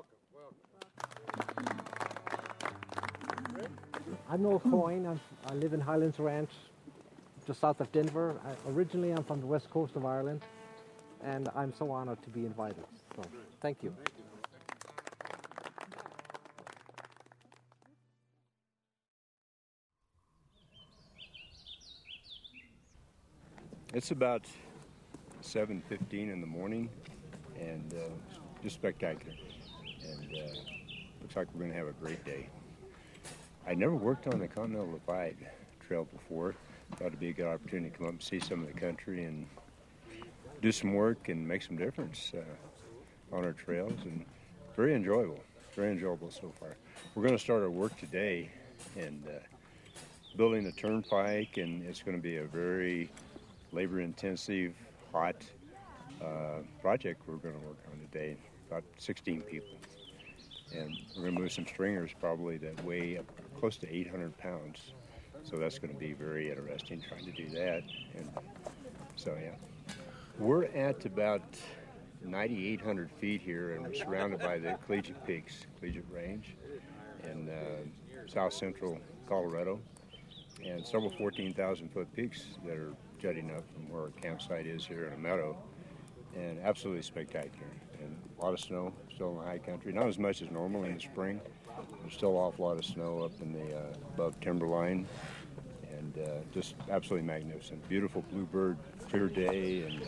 I'm 4.28 4.42
Noel 4.42 4.60
Coyne. 4.60 5.06
I'm, 5.06 5.20
I 5.48 5.54
live 5.54 5.72
in 5.72 5.80
Highlands 5.80 6.18
Ranch, 6.18 6.50
just 7.46 7.60
south 7.60 7.80
of 7.80 7.90
Denver. 7.92 8.36
I, 8.44 8.70
originally, 8.70 9.10
I'm 9.10 9.24
from 9.24 9.40
the 9.40 9.46
west 9.46 9.70
coast 9.70 9.96
of 9.96 10.04
Ireland, 10.04 10.42
and 11.24 11.48
I'm 11.56 11.72
so 11.72 11.90
honored 11.90 12.22
to 12.22 12.30
be 12.30 12.46
invited. 12.46 12.84
So, 13.16 13.22
thank 13.60 13.82
you. 13.82 13.94
It's 23.92 24.12
about 24.12 24.44
7:15 25.42 26.30
in 26.30 26.40
the 26.40 26.46
morning, 26.46 26.88
and 27.58 27.92
uh, 27.92 28.36
just 28.62 28.76
spectacular. 28.76 29.34
And 30.04 30.32
uh, 30.32 30.54
looks 31.20 31.34
like 31.34 31.48
we're 31.52 31.62
going 31.62 31.72
to 31.72 31.76
have 31.76 31.88
a 31.88 31.92
great 31.92 32.24
day. 32.24 32.48
I 33.66 33.74
never 33.74 33.96
worked 33.96 34.28
on 34.28 34.38
the 34.38 34.46
Continental 34.46 34.92
Divide 34.92 35.38
Trail 35.80 36.06
before. 36.12 36.54
Thought 36.92 37.08
it'd 37.08 37.18
be 37.18 37.30
a 37.30 37.32
good 37.32 37.46
opportunity 37.46 37.90
to 37.90 37.98
come 37.98 38.06
up 38.06 38.12
and 38.12 38.22
see 38.22 38.38
some 38.38 38.60
of 38.60 38.72
the 38.72 38.80
country 38.80 39.24
and 39.24 39.44
do 40.62 40.70
some 40.70 40.94
work 40.94 41.28
and 41.28 41.46
make 41.46 41.62
some 41.62 41.76
difference 41.76 42.30
uh, 42.32 43.36
on 43.36 43.44
our 43.44 43.52
trails. 43.52 43.98
And 44.04 44.24
very 44.76 44.94
enjoyable, 44.94 45.40
very 45.74 45.90
enjoyable 45.90 46.30
so 46.30 46.52
far. 46.60 46.76
We're 47.16 47.24
going 47.24 47.36
to 47.36 47.42
start 47.42 47.62
our 47.62 47.70
work 47.70 47.98
today 47.98 48.50
and 48.96 49.24
uh, 49.26 49.40
building 50.36 50.66
a 50.66 50.72
turnpike, 50.72 51.56
and 51.56 51.84
it's 51.84 52.02
going 52.04 52.16
to 52.16 52.22
be 52.22 52.36
a 52.36 52.44
very 52.44 53.10
labor 53.72 54.00
intensive, 54.00 54.74
hot 55.12 55.36
uh, 56.22 56.58
project 56.80 57.22
we're 57.26 57.36
going 57.36 57.54
to 57.54 57.66
work 57.66 57.78
on 57.92 57.98
today. 58.00 58.36
About 58.70 58.84
16 58.98 59.42
people. 59.42 59.78
And 60.72 60.96
we're 61.16 61.22
going 61.22 61.34
to 61.34 61.40
move 61.42 61.52
some 61.52 61.66
stringers 61.66 62.10
probably 62.20 62.56
that 62.58 62.84
weigh 62.84 63.20
close 63.58 63.76
to 63.78 63.92
800 63.92 64.36
pounds. 64.38 64.92
So 65.42 65.56
that's 65.56 65.78
going 65.78 65.92
to 65.92 65.98
be 65.98 66.12
very 66.12 66.50
interesting 66.50 67.02
trying 67.08 67.24
to 67.24 67.32
do 67.32 67.48
that. 67.50 67.82
And 68.16 68.30
so, 69.16 69.36
yeah. 69.40 69.54
We're 70.38 70.64
at 70.66 71.04
about 71.04 71.42
9,800 72.24 73.10
feet 73.20 73.40
here, 73.40 73.74
and 73.74 73.86
we're 73.86 73.94
surrounded 73.94 74.40
by 74.40 74.58
the 74.58 74.78
Collegiate 74.86 75.26
Peaks, 75.26 75.66
Collegiate 75.78 76.04
Range, 76.12 76.54
in 77.24 77.48
uh, 77.48 78.28
south 78.28 78.52
central 78.52 78.98
Colorado, 79.28 79.80
and 80.64 80.86
several 80.86 81.10
14,000 81.10 81.88
foot 81.92 82.12
peaks 82.14 82.44
that 82.64 82.76
are 82.76 82.94
jutting 83.20 83.50
up 83.50 83.62
from 83.74 83.88
where 83.90 84.02
our 84.02 84.10
campsite 84.22 84.66
is 84.66 84.84
here 84.84 85.06
in 85.06 85.12
a 85.12 85.18
meadow, 85.18 85.56
and 86.34 86.58
absolutely 86.60 87.02
spectacular. 87.02 87.66
And 88.00 88.16
a 88.38 88.42
lot 88.42 88.54
of 88.54 88.60
snow 88.60 88.92
still 89.14 89.32
in 89.32 89.38
the 89.38 89.44
high 89.44 89.58
country, 89.58 89.92
not 89.92 90.06
as 90.06 90.18
much 90.18 90.40
as 90.42 90.50
normal 90.50 90.84
in 90.84 90.94
the 90.94 91.00
spring. 91.00 91.40
There's 92.00 92.14
still 92.14 92.30
an 92.30 92.36
awful 92.36 92.66
lot 92.66 92.78
of 92.78 92.84
snow 92.84 93.22
up 93.22 93.32
in 93.42 93.52
the 93.52 93.76
uh, 93.76 93.82
above 94.14 94.40
timberline, 94.40 95.06
and 95.96 96.18
uh, 96.18 96.30
just 96.52 96.74
absolutely 96.90 97.26
magnificent. 97.26 97.86
Beautiful 97.88 98.24
bluebird, 98.32 98.78
clear 99.10 99.28
day, 99.28 99.82
and 99.82 100.02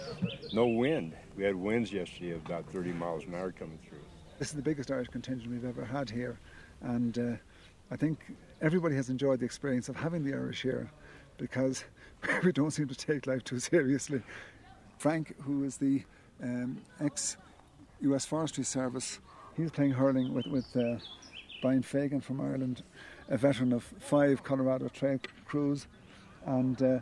no 0.53 0.67
wind. 0.67 1.13
We 1.37 1.45
had 1.45 1.55
winds 1.55 1.93
yesterday 1.93 2.31
of 2.31 2.45
about 2.47 2.67
30 2.73 2.93
miles 2.93 3.25
an 3.25 3.35
hour 3.35 3.53
coming 3.53 3.79
through. 3.87 3.99
This 4.39 4.49
is 4.49 4.57
the 4.57 4.63
biggest 4.63 4.91
Irish 4.91 5.09
contingent 5.09 5.51
we've 5.51 5.65
ever 5.65 5.85
had 5.85 6.09
here, 6.09 6.39
and 6.81 7.19
uh, 7.19 7.33
I 7.91 7.97
think 7.97 8.21
everybody 8.63 8.97
has 8.97 9.11
enjoyed 9.11 9.41
the 9.41 9.45
experience 9.45 9.89
of 9.89 9.97
having 9.97 10.25
the 10.25 10.33
Irish 10.33 10.63
here 10.63 10.91
because 11.37 11.85
we 12.45 12.53
don't 12.53 12.71
seem 12.71 12.89
to 12.89 12.95
take 12.95 13.27
life 13.27 13.45
too 13.45 13.59
seriously. 13.59 14.23
Frank, 14.99 15.35
who 15.43 15.65
is 15.65 15.77
the 15.77 16.03
um, 16.43 16.81
ex 17.01 17.37
US 18.01 18.25
Forestry 18.25 18.65
Service, 18.65 19.21
he's 19.57 19.71
playing 19.71 19.93
hurling 19.93 20.33
with, 20.35 20.47
with 20.47 20.77
uh, 20.77 20.97
Brian 21.61 21.83
Fagan 21.83 22.21
from 22.21 22.41
Ireland, 22.41 22.83
a 23.29 23.37
veteran 23.37 23.73
of 23.73 23.85
five 24.01 24.43
Colorado 24.43 24.89
Trail 24.89 25.19
crews, 25.45 25.87
and 26.45 26.83
uh, 26.83 26.99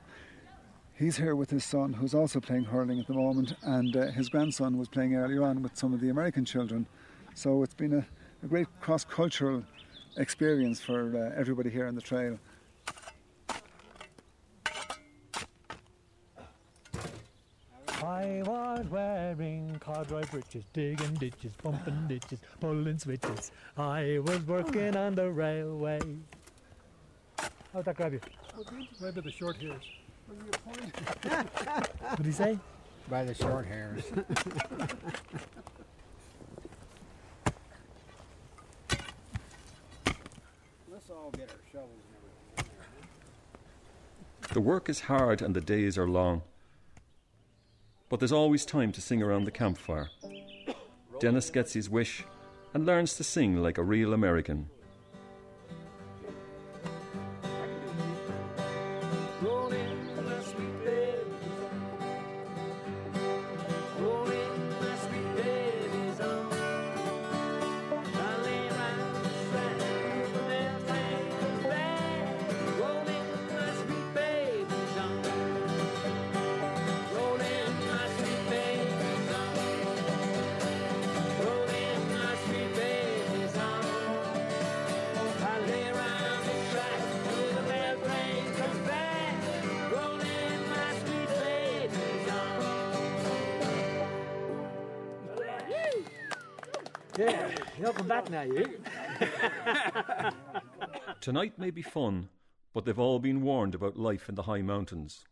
he's 0.94 1.16
here 1.16 1.34
with 1.34 1.50
his 1.50 1.64
son, 1.64 1.94
who's 1.94 2.14
also 2.14 2.40
playing 2.40 2.64
hurling 2.64 3.00
at 3.00 3.06
the 3.06 3.14
moment, 3.14 3.54
and 3.62 3.96
uh, 3.96 4.06
his 4.08 4.28
grandson 4.28 4.76
was 4.76 4.88
playing 4.88 5.14
earlier 5.14 5.42
on 5.42 5.62
with 5.62 5.76
some 5.76 5.94
of 5.94 6.00
the 6.00 6.10
American 6.10 6.44
children. 6.44 6.86
So 7.34 7.62
it's 7.62 7.74
been 7.74 7.94
a, 7.94 8.06
a 8.42 8.46
great 8.46 8.68
cross 8.80 9.04
cultural 9.04 9.64
experience 10.16 10.80
for 10.80 11.16
uh, 11.16 11.40
everybody 11.40 11.70
here 11.70 11.86
on 11.86 11.94
the 11.94 12.02
trail. 12.02 12.38
I 18.20 18.42
was 18.42 18.86
wearing 18.90 19.80
corduroy 19.80 20.26
breeches, 20.26 20.64
digging 20.74 21.14
ditches, 21.14 21.54
bumping 21.62 22.06
ditches, 22.06 22.38
pulling 22.60 22.98
switches. 22.98 23.50
I 23.78 24.18
was 24.22 24.46
working 24.46 24.94
on 24.94 25.14
the 25.14 25.30
railway. 25.30 26.00
How'd 27.72 27.86
that 27.86 27.96
grab 27.96 28.12
you? 28.12 28.20
Maybe 29.00 29.22
the 29.22 29.30
short 29.30 29.56
hairs. 29.56 29.84
What 30.26 32.16
did 32.18 32.26
he 32.26 32.32
say? 32.32 32.58
By 33.08 33.24
the 33.24 33.32
short 33.32 33.64
hairs. 33.64 34.02
Let's 40.92 41.08
all 41.08 41.30
get 41.30 41.48
our 41.48 41.56
shovels 41.72 41.88
and 42.58 42.66
The 44.52 44.60
work 44.60 44.90
is 44.90 45.00
hard 45.00 45.40
and 45.40 45.56
the 45.56 45.62
days 45.62 45.96
are 45.96 46.06
long. 46.06 46.42
But 48.10 48.18
there's 48.18 48.32
always 48.32 48.66
time 48.66 48.92
to 48.92 49.00
sing 49.00 49.22
around 49.22 49.44
the 49.44 49.52
campfire. 49.52 50.10
Dennis 51.20 51.48
gets 51.48 51.72
his 51.72 51.88
wish 51.88 52.24
and 52.74 52.84
learns 52.84 53.16
to 53.16 53.24
sing 53.24 53.56
like 53.62 53.78
a 53.78 53.84
real 53.84 54.12
American. 54.12 54.68
Tonight 101.20 101.58
may 101.58 101.70
be 101.70 101.82
fun, 101.82 102.28
but 102.72 102.84
they've 102.84 102.98
all 102.98 103.18
been 103.18 103.42
warned 103.42 103.74
about 103.74 103.98
life 103.98 104.28
in 104.28 104.34
the 104.34 104.44
high 104.44 104.62
mountains. 104.62 105.24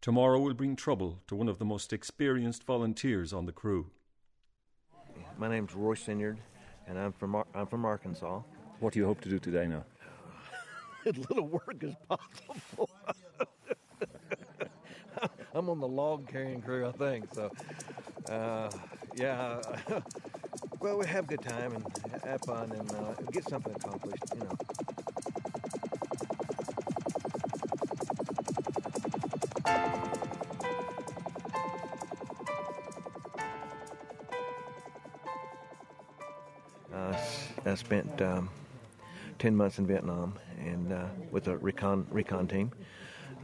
Tomorrow 0.00 0.40
will 0.40 0.54
bring 0.54 0.76
trouble 0.76 1.22
to 1.26 1.36
one 1.36 1.48
of 1.48 1.58
the 1.58 1.64
most 1.64 1.92
experienced 1.92 2.64
volunteers 2.64 3.32
on 3.32 3.46
the 3.46 3.52
crew. 3.52 3.90
My 5.38 5.48
name's 5.48 5.74
Roy 5.74 5.94
Sinyard, 5.94 6.38
and 6.86 6.98
I'm 6.98 7.12
from 7.12 7.34
Ar- 7.34 7.46
I'm 7.54 7.66
from 7.66 7.84
Arkansas. 7.84 8.40
What 8.80 8.92
do 8.92 8.98
you 8.98 9.06
hope 9.06 9.20
to 9.22 9.28
do 9.28 9.38
today 9.38 9.66
now? 9.66 9.84
as 11.06 11.16
little 11.18 11.46
work 11.46 11.82
as 11.82 11.94
possible. 12.08 12.90
I'm 15.54 15.70
on 15.70 15.80
the 15.80 15.88
log 15.88 16.30
carrying 16.30 16.60
crew, 16.60 16.86
I 16.86 16.92
think. 16.92 17.32
So, 17.34 17.50
uh, 18.28 18.70
yeah. 19.14 19.60
Well, 20.80 20.98
we 20.98 21.06
have 21.06 21.24
a 21.24 21.28
good 21.28 21.42
time 21.42 21.72
and 21.72 21.84
have 22.24 22.40
fun 22.42 22.72
and 22.72 22.92
uh, 22.92 23.14
get 23.32 23.48
something 23.48 23.74
accomplished, 23.74 24.24
you 24.34 24.40
know. 24.40 24.56
I 37.68 37.74
spent 37.74 38.22
um, 38.22 38.48
10 39.40 39.56
months 39.56 39.78
in 39.78 39.88
Vietnam 39.88 40.38
and 40.64 40.92
uh, 40.92 41.06
with 41.32 41.48
a 41.48 41.56
recon 41.56 42.06
recon 42.10 42.46
team. 42.46 42.70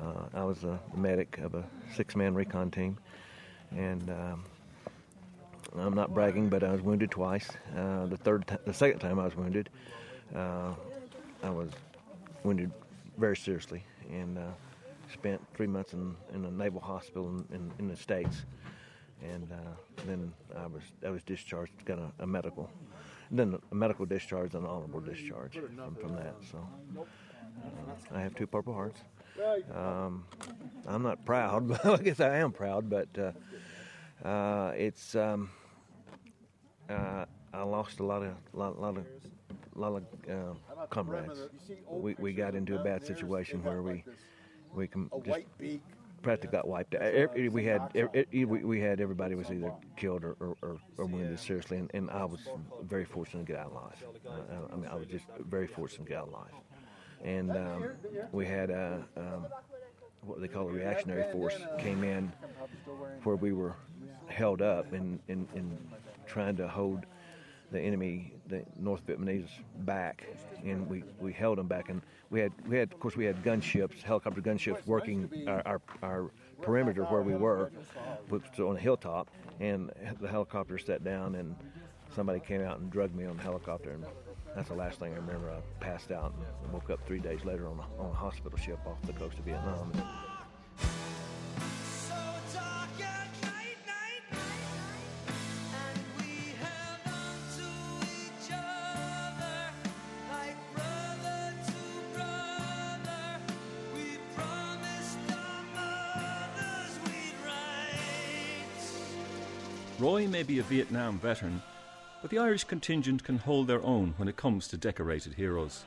Uh, 0.01 0.27
I 0.33 0.45
was 0.45 0.63
a 0.63 0.81
medic 0.95 1.39
of 1.39 1.57
a 1.57 1.65
six-man 1.95 2.33
recon 2.33 2.71
team, 2.71 2.99
and 3.73 4.09
um, 4.11 4.45
I'm 5.79 5.95
not 5.95 6.13
bragging, 6.13 6.49
but 6.49 6.63
I 6.63 6.71
was 6.73 6.83
wounded 6.83 7.11
twice. 7.11 7.49
Uh, 7.77 8.07
the 8.07 8.17
third, 8.17 8.47
ti- 8.47 8.57
the 8.67 8.75
second 8.75 8.99
time 8.99 9.19
I 9.19 9.25
was 9.25 9.37
wounded, 9.37 9.71
uh, 10.35 10.75
I 11.43 11.51
was 11.51 11.71
wounded 12.45 12.71
very 13.17 13.37
seriously, 13.37 13.83
and 14.11 14.37
uh, 14.39 14.43
spent 15.13 15.41
three 15.55 15.67
months 15.67 15.93
in, 15.95 16.15
in 16.35 16.45
a 16.45 16.51
naval 16.51 16.81
hospital 16.81 17.29
in, 17.29 17.57
in, 17.57 17.73
in 17.79 17.89
the 17.89 17.97
states, 17.97 18.43
and 19.23 19.51
uh, 19.51 19.57
then 20.07 20.33
I 20.57 20.67
was 20.67 20.83
I 21.07 21.11
was 21.11 21.23
discharged, 21.23 21.73
got 21.87 21.99
a, 21.99 22.11
a 22.23 22.27
medical, 22.27 22.69
then 23.31 23.59
a 23.71 23.75
medical 23.75 24.05
discharge 24.05 24.55
and 24.55 24.65
an 24.65 24.71
honorable 24.71 25.01
discharge 25.01 25.55
from, 25.55 25.95
from 25.97 26.17
that. 26.17 26.35
So 26.51 26.59
uh, 27.65 28.15
I 28.15 28.21
have 28.21 28.35
two 28.35 28.47
Purple 28.47 28.75
Hearts. 28.75 29.01
Um, 29.75 30.25
I'm 30.87 31.03
not 31.03 31.25
proud, 31.25 31.67
but 31.83 31.87
I 31.87 31.97
guess 32.03 32.21
I 32.21 32.37
am 32.39 32.53
proud. 32.53 32.91
But 32.91 33.09
uh, 33.19 34.29
uh, 34.29 34.73
it's 34.77 35.15
um, 35.15 35.51
uh, 36.93 37.25
I 37.53 37.63
lost 37.63 38.01
a 38.01 38.05
lot 38.05 38.23
of 38.23 38.33
lot, 38.53 38.81
lot 38.81 38.97
of 38.97 39.05
lot 39.75 39.95
of 39.97 40.03
uh, 40.31 40.87
comrades. 40.91 41.39
We 41.91 42.15
we 42.19 42.33
got 42.33 42.55
into 42.55 42.79
a 42.79 42.83
bad 42.85 43.05
situation 43.05 43.63
where 43.65 43.83
we 43.83 44.05
we 44.75 44.87
com- 44.87 45.11
just 45.25 45.47
practically 46.23 46.57
got 46.57 46.69
wiped 46.69 46.95
out. 46.95 47.03
Every- 47.03 47.49
We 47.49 47.65
had 47.65 47.91
every- 47.95 48.45
we 48.45 48.65
we 48.65 48.81
had 48.81 49.01
everybody 49.01 49.35
was 49.35 49.51
either 49.51 49.73
killed 49.97 50.25
or, 50.25 50.37
or, 50.41 50.57
or, 50.63 50.79
or 50.99 51.07
wounded 51.07 51.39
seriously, 51.39 51.79
and, 51.79 51.91
and 51.95 52.11
I 52.11 52.25
was 52.25 52.41
very 52.83 53.05
fortunate 53.05 53.47
to 53.47 53.53
get 53.53 53.61
out 53.61 53.73
alive. 53.73 54.05
Uh, 54.27 54.73
I 54.73 54.77
mean, 54.77 54.87
I 54.91 54.95
was 54.95 55.07
just 55.09 55.27
very 55.41 55.67
fortunate 55.67 56.05
to 56.07 56.09
get 56.11 56.19
out 56.19 56.29
alive. 56.29 56.53
And 57.25 57.51
um, 57.53 57.85
we 58.33 58.47
had 58.47 58.71
a 58.71 59.05
um, 59.17 59.47
what 60.23 60.41
they 60.41 60.49
call 60.49 60.69
a 60.69 60.73
reactionary 60.73 61.31
force 61.33 61.57
came 61.79 62.05
in 62.05 62.33
where 63.25 63.37
we 63.37 63.53
were 63.53 63.75
held 64.29 64.63
up 64.63 64.93
and 64.93 65.19
in, 65.29 65.47
in 65.55 65.77
trying 66.33 66.57
to 66.57 66.67
hold 66.67 67.05
the 67.71 67.81
enemy, 67.81 68.33
the 68.49 68.65
North 68.79 69.07
Vietnamese, 69.07 69.49
back, 69.81 70.27
and 70.65 70.89
we, 70.89 71.05
we 71.21 71.33
held 71.33 71.59
them 71.59 71.67
back. 71.67 71.89
And 71.91 72.03
we 72.31 72.41
had 72.41 72.53
we 72.67 72.77
had 72.77 72.93
of 72.93 73.01
course 73.01 73.17
we 73.17 73.25
had 73.25 73.43
gunships, 73.43 74.03
helicopter 74.03 74.41
gunships 74.41 74.87
working 74.87 75.29
our, 75.47 75.63
our, 75.67 75.81
our 76.03 76.31
perimeter 76.61 77.05
where 77.05 77.23
we 77.23 77.35
were, 77.35 77.71
which 78.29 78.43
was 78.51 78.61
on 78.61 78.77
a 78.77 78.81
hilltop, 78.81 79.31
and 79.61 79.91
the 80.21 80.29
helicopter 80.29 80.79
sat 80.79 81.05
down 81.05 81.35
and 81.35 81.55
somebody 82.15 82.41
came 82.41 82.63
out 82.63 82.79
and 82.79 82.91
drugged 82.91 83.15
me 83.15 83.25
on 83.27 83.37
the 83.37 83.43
helicopter 83.43 83.91
and. 83.91 84.05
That's 84.55 84.69
the 84.69 84.75
last 84.75 85.01
thing 85.01 85.15
I 85.15 85.17
remember. 85.17 85.51
I 85.51 85.61
passed 85.83 86.13
out 86.13 86.35
and 86.63 86.73
woke 86.75 86.91
up 86.91 87.01
three 87.07 87.21
days 87.21 87.43
later 87.43 87.67
on 87.69 87.79
a, 87.79 88.03
on 88.03 88.11
a 88.11 88.15
hospital 88.15 88.59
ship 88.59 88.79
off 88.85 89.01
the 89.01 89.15
coast 89.15 89.39
of 89.39 89.47
Vietnam. 89.47 89.91
Roy 109.99 110.27
may 110.27 110.43
be 110.43 110.59
a 110.59 110.63
Vietnam 110.63 111.19
veteran, 111.19 111.63
but 112.23 112.31
the 112.31 112.39
Irish 112.39 112.65
contingent 112.65 113.23
can 113.23 113.39
hold 113.39 113.67
their 113.67 113.83
own 113.83 114.15
when 114.17 114.27
it 114.27 114.37
comes 114.37 114.67
to 114.69 114.77
decorated 114.77 115.35
heroes. 115.35 115.85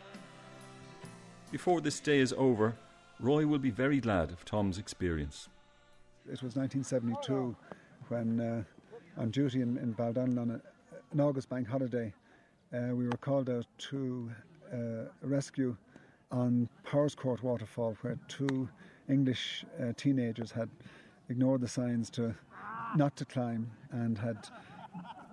Before 1.52 1.82
this 1.82 2.00
day 2.00 2.20
is 2.20 2.34
over, 2.38 2.76
Roy 3.20 3.48
will 3.48 3.60
be 3.60 3.72
very 3.72 4.00
glad 4.00 4.32
of 4.32 4.46
Tom's 4.46 4.78
experience. 4.78 5.50
It 6.26 6.44
was 6.44 6.56
1972 6.56 7.56
when, 8.10 8.40
uh, 8.40 8.64
on 9.22 9.32
duty 9.32 9.62
in, 9.62 9.78
in 9.78 9.94
Baldonnel 9.96 10.40
on 10.40 10.52
a, 10.52 10.62
an 11.12 11.20
August 11.20 11.50
bank 11.50 11.68
holiday, 11.68 12.14
uh, 12.74 12.94
we 12.94 13.06
were 13.06 13.18
called 13.18 13.50
out 13.50 13.66
to 13.78 14.32
uh, 14.72 14.78
rescue 15.22 15.76
on 16.32 16.70
Powerscourt 16.84 17.42
waterfall 17.44 17.98
where 18.02 18.18
two 18.28 18.70
English 19.10 19.66
uh, 19.82 19.94
teenagers 19.98 20.52
had 20.52 20.70
ignored 21.30 21.62
the 21.62 21.68
signs 21.68 22.10
to 22.12 22.36
not 22.96 23.16
to 23.18 23.26
climb 23.26 23.72
and 23.92 24.18
had 24.18 24.38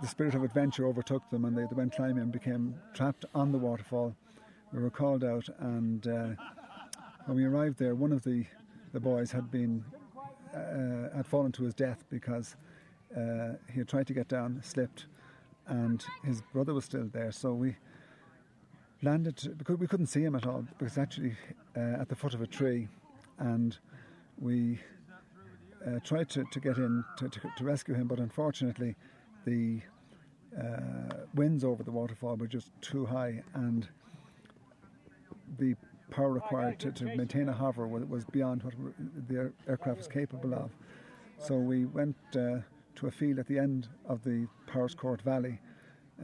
the 0.01 0.09
spirit 0.09 0.35
of 0.35 0.43
adventure 0.43 0.87
overtook 0.87 1.29
them 1.31 1.45
and 1.45 1.57
they, 1.57 1.65
went 1.75 1.95
climbing 1.95 2.23
and 2.23 2.33
became 2.33 2.75
trapped 2.95 3.25
on 3.35 3.53
the 3.53 3.59
waterfall. 3.59 4.15
We 4.73 4.81
were 4.83 4.91
called 4.91 5.23
out 5.23 5.49
and 5.59 6.07
uh, 6.07 6.29
when 7.27 7.37
we 7.37 7.45
arrived 7.45 7.79
there, 7.79 7.95
one 7.95 8.12
of 8.12 8.25
the, 8.25 8.45
the 8.93 9.01
boys 9.01 9.31
had 9.31 9.51
been 9.51 9.85
uh, 10.55 11.15
had 11.17 11.27
fallen 11.27 11.53
to 11.53 11.62
his 11.65 11.75
death 11.75 12.05
because 12.11 12.57
uh, 13.17 13.55
he 13.73 13.79
had 13.79 13.88
tried 13.88 14.07
to 14.07 14.15
get 14.15 14.29
down, 14.29 14.61
slipped, 14.62 15.07
and 15.67 16.05
his 16.25 16.43
brother 16.53 16.75
was 16.75 16.85
still 16.85 17.09
there. 17.12 17.33
So 17.33 17.53
we 17.53 17.77
landed 19.03 19.55
because 19.57 19.79
we 19.79 19.87
couldn't 19.87 20.07
see 20.07 20.23
him 20.23 20.35
at 20.35 20.47
all 20.47 20.65
because 20.79 20.99
actually 20.99 21.37
uh, 21.77 22.01
at 22.01 22.09
the 22.09 22.17
foot 22.17 22.35
of 22.35 22.43
a 22.43 22.47
tree, 22.47 22.88
and 23.38 23.77
we 24.38 24.81
uh, 25.87 25.99
tried 26.05 26.29
to, 26.31 26.45
to 26.53 26.61
get 26.61 26.77
in 26.79 27.05
to, 27.18 27.29
to, 27.29 27.40
to 27.57 27.64
rescue 27.64 27.95
him, 27.95 28.07
but 28.07 28.18
unfortunately 28.18 28.95
the 29.45 29.81
uh, 30.59 31.16
winds 31.35 31.64
over 31.64 31.83
the 31.83 31.90
waterfall 31.90 32.37
were 32.37 32.47
just 32.47 32.71
too 32.81 33.07
high, 33.07 33.42
and 33.55 33.88
the 35.59 35.75
power 36.11 36.31
required 36.31 36.79
to, 36.79 36.92
to 36.92 37.05
maintain 37.16 37.49
a 37.49 37.53
hover 37.53 37.87
was, 37.87 38.25
beyond 38.27 38.62
what 38.62 38.75
the 39.29 39.53
aircraft 39.68 39.99
was 39.99 40.09
capable 40.09 40.55
of. 40.55 40.71
So 41.38 41.57
we 41.57 41.87
went 41.87 42.16
uh, 42.35 42.59
to 42.97 43.07
a 43.07 43.11
field 43.11 43.38
at 43.38 43.47
the 43.47 43.59
end 43.59 43.88
of 44.07 44.23
the 44.23 44.47
Powerscourt 44.66 45.23
Valley, 45.23 45.59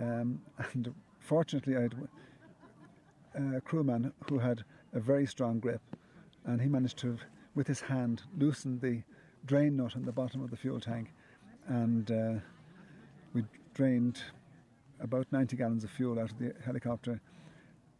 um, 0.01 0.40
and 0.73 0.92
fortunately, 1.21 1.77
I 1.77 1.83
had 1.83 1.94
a 3.57 3.61
crewman 3.61 4.12
who 4.29 4.38
had 4.38 4.64
a 4.92 5.01
very 5.01 5.27
strong 5.27 5.59
grip, 5.59 5.83
and 6.44 6.61
he 6.61 6.68
managed 6.68 6.99
to, 6.99 7.16
with 7.55 7.66
his 7.66 7.81
hand, 7.81 8.23
loosen 8.37 8.79
the 8.81 9.03
drain 9.49 9.79
nut 9.79 9.97
on 9.97 10.05
the 10.05 10.13
bottom 10.13 10.45
of 10.45 10.51
the 10.51 10.57
fuel 10.57 10.79
tank, 10.79 11.11
and 11.69 12.11
uh, 12.11 12.35
we 13.33 13.43
drained 13.73 14.21
about 15.01 15.27
90 15.33 15.57
gallons 15.57 15.85
of 15.85 15.91
fuel 15.91 16.21
out 16.21 16.31
of 16.31 16.39
the 16.39 16.53
helicopter, 16.65 17.19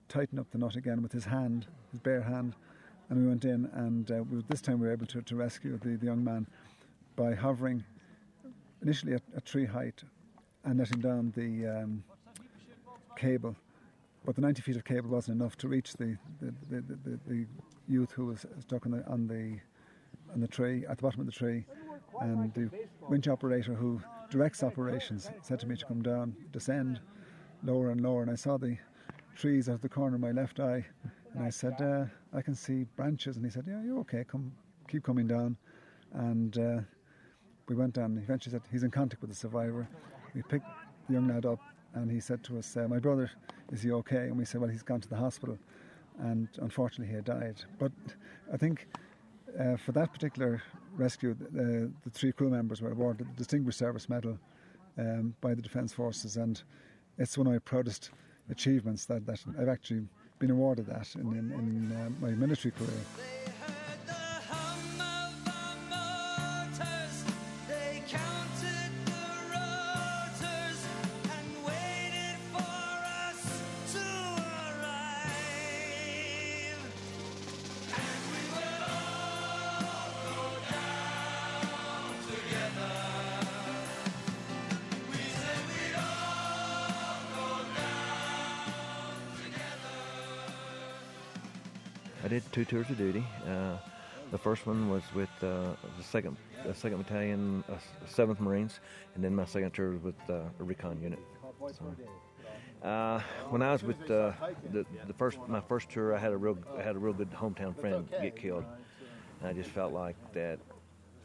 tightened 0.09 0.39
up 0.39 0.51
the 0.51 0.59
nut 0.59 0.77
again 0.77 1.03
with 1.03 1.11
his 1.11 1.25
hand, 1.25 1.67
his 1.91 2.01
bare 2.01 2.21
hand, 2.21 2.55
and 3.09 3.19
we 3.23 3.27
went 3.27 3.47
in. 3.47 3.65
And 3.73 4.11
uh, 4.11 4.23
we, 4.31 4.45
this 4.49 4.61
time 4.61 4.79
we 4.79 4.87
were 4.87 4.93
able 4.93 5.07
to, 5.07 5.23
to 5.23 5.37
rescue 5.37 5.79
the, 5.79 5.97
the 5.97 6.05
young 6.05 6.23
man 6.23 6.47
by 7.17 7.35
hovering 7.35 7.83
initially 8.83 9.15
at, 9.15 9.45
tree 9.47 9.65
height 9.65 10.03
and 10.65 10.79
letting 10.79 11.01
down 11.01 11.33
the 11.35 11.67
um, 11.67 12.05
cable. 13.17 13.57
But 14.27 14.35
the 14.35 14.43
90 14.43 14.61
feet 14.61 14.77
of 14.77 14.85
cable 14.85 15.09
wasn't 15.09 15.41
enough 15.41 15.57
to 15.59 15.69
reach 15.69 15.95
the, 15.95 16.19
the, 16.43 16.53
the, 16.69 16.83
the, 16.83 17.19
the 17.27 17.47
youth 17.89 18.13
who 18.13 18.27
was 18.27 18.45
stuck 18.61 18.85
on 18.85 18.93
the, 18.93 19.07
on 19.07 19.27
the 19.27 19.59
on 20.33 20.41
the 20.41 20.49
tree 20.49 20.85
at 20.89 20.99
the 20.99 21.03
bottom 21.03 21.21
of 21.21 21.27
the 21.27 21.33
tree, 21.33 21.65
and 22.21 22.53
the 22.55 22.71
winch 23.09 23.29
operator 23.29 23.75
who 23.75 24.01
directs 24.31 24.63
operations 24.63 25.31
said 25.43 25.59
to 25.61 25.67
me 25.67 25.77
to 25.77 25.87
come 25.87 26.03
down, 26.03 26.37
descend 26.53 27.01
lower 27.63 27.91
and 27.91 28.01
lower, 28.01 28.23
and 28.23 28.31
I 28.31 28.35
saw 28.35 28.57
the 28.57 28.77
trees 29.37 29.69
out 29.69 29.77
of 29.77 29.81
the 29.81 29.89
corner 29.89 30.17
of 30.17 30.21
my 30.21 30.33
left 30.33 30.61
eye, 30.61 30.85
and 31.35 31.43
I 31.43 31.51
said, 31.51 31.81
uh, 31.81 32.05
I 32.37 32.43
can 32.43 32.55
see 32.55 32.85
branches, 32.97 33.37
and 33.37 33.45
he 33.45 33.51
said, 33.51 33.65
Yeah, 33.67 33.83
you're 33.83 33.99
okay. 34.01 34.25
Come, 34.27 34.53
keep 34.89 35.03
coming 35.03 35.27
down, 35.27 35.57
and 36.13 36.59
uh, 36.59 36.81
we 37.69 37.75
went 37.75 37.95
down. 37.95 38.19
Eventually 38.23 38.53
said 38.53 38.63
he's 38.71 38.83
in 38.83 38.91
contact 38.91 39.21
with 39.21 39.31
the 39.31 39.37
survivor. 39.37 39.89
We 40.35 40.43
picked 40.43 40.67
the 41.07 41.15
young 41.15 41.29
lad 41.29 41.47
up, 41.47 41.61
and 41.95 42.11
he 42.11 42.21
said 42.21 42.43
to 42.45 42.59
us, 42.59 42.77
uh, 42.77 42.87
"My 42.89 42.99
brother, 42.99 43.31
is 43.73 43.83
he 43.83 43.93
okay?" 43.93 44.27
And 44.29 44.39
we 44.39 44.45
said, 44.45 44.61
"Well, 44.61 44.71
he's 44.71 44.83
gone 44.83 45.01
to 45.01 45.09
the 45.09 45.17
hospital." 45.17 45.59
And 46.19 46.49
unfortunately, 46.61 47.07
he 47.07 47.15
had 47.15 47.25
died. 47.25 47.63
But 47.79 47.93
I 48.53 48.57
think 48.57 48.89
uh, 49.59 49.77
for 49.77 49.93
that 49.93 50.13
particular 50.13 50.63
rescue, 50.97 51.35
the, 51.35 51.91
the, 52.05 52.11
three 52.11 52.33
crew 52.33 52.51
members 52.51 52.83
were 52.83 52.91
awarded 52.91 53.29
the 53.29 53.37
Distinguished 53.37 53.79
Service 53.79 54.09
Medal 54.09 54.39
um, 54.99 55.35
by 55.41 55.55
the 55.55 55.63
Defence 55.63 55.93
Forces, 55.93 56.37
and 56.37 56.63
it's 57.19 57.37
one 57.39 57.47
of 57.47 57.53
my 57.53 57.59
proudest 57.59 58.11
achievements 58.51 59.05
that, 59.07 59.27
that 59.27 59.41
I've 59.61 59.69
actually 59.69 60.07
been 60.39 60.51
awarded 60.51 60.87
that 60.87 61.15
in, 61.15 61.33
in, 61.33 61.53
in 61.53 61.97
uh, 61.97 62.11
my 62.21 62.31
military 62.31 62.73
career. 62.73 63.38
Two 92.53 92.65
tours 92.65 92.89
of 92.91 92.99
duty. 92.99 93.25
Uh, 93.47 93.77
the 94.31 94.39
first 94.39 94.67
one 94.67 94.91
was 94.91 95.03
with 95.15 95.31
uh, 95.43 95.73
the 95.97 96.05
second 96.05 96.37
the 96.67 96.75
second 96.75 96.99
battalion, 96.99 97.65
uh, 97.71 97.75
Seventh 98.07 98.41
Marines, 98.41 98.81
and 99.15 99.23
then 99.25 99.35
my 99.35 99.45
second 99.45 99.73
tour 99.73 99.91
was 99.91 100.03
with 100.03 100.31
uh, 100.31 100.41
a 100.59 100.65
recon 100.65 101.01
unit. 101.01 101.19
So, 101.61 102.87
uh, 102.87 103.21
when 103.51 103.63
I 103.63 103.73
was 103.73 103.83
with 103.83 104.11
uh, 104.11 104.33
the 104.73 104.85
the 105.07 105.15
first 105.15 105.39
my 105.47 105.61
first 105.61 105.91
tour, 105.91 106.15
I 106.15 106.19
had 106.19 106.33
a 106.33 106.37
real 106.37 106.59
I 106.79 106.83
had 106.83 106.97
a 106.97 106.99
real 106.99 107.15
good 107.15 107.31
hometown 107.33 107.79
friend 107.79 108.09
get 108.21 108.37
killed. 108.37 108.65
And 109.41 109.49
I 109.49 109.53
just 109.53 109.71
felt 109.71 109.93
like 109.93 110.17
that 110.33 110.59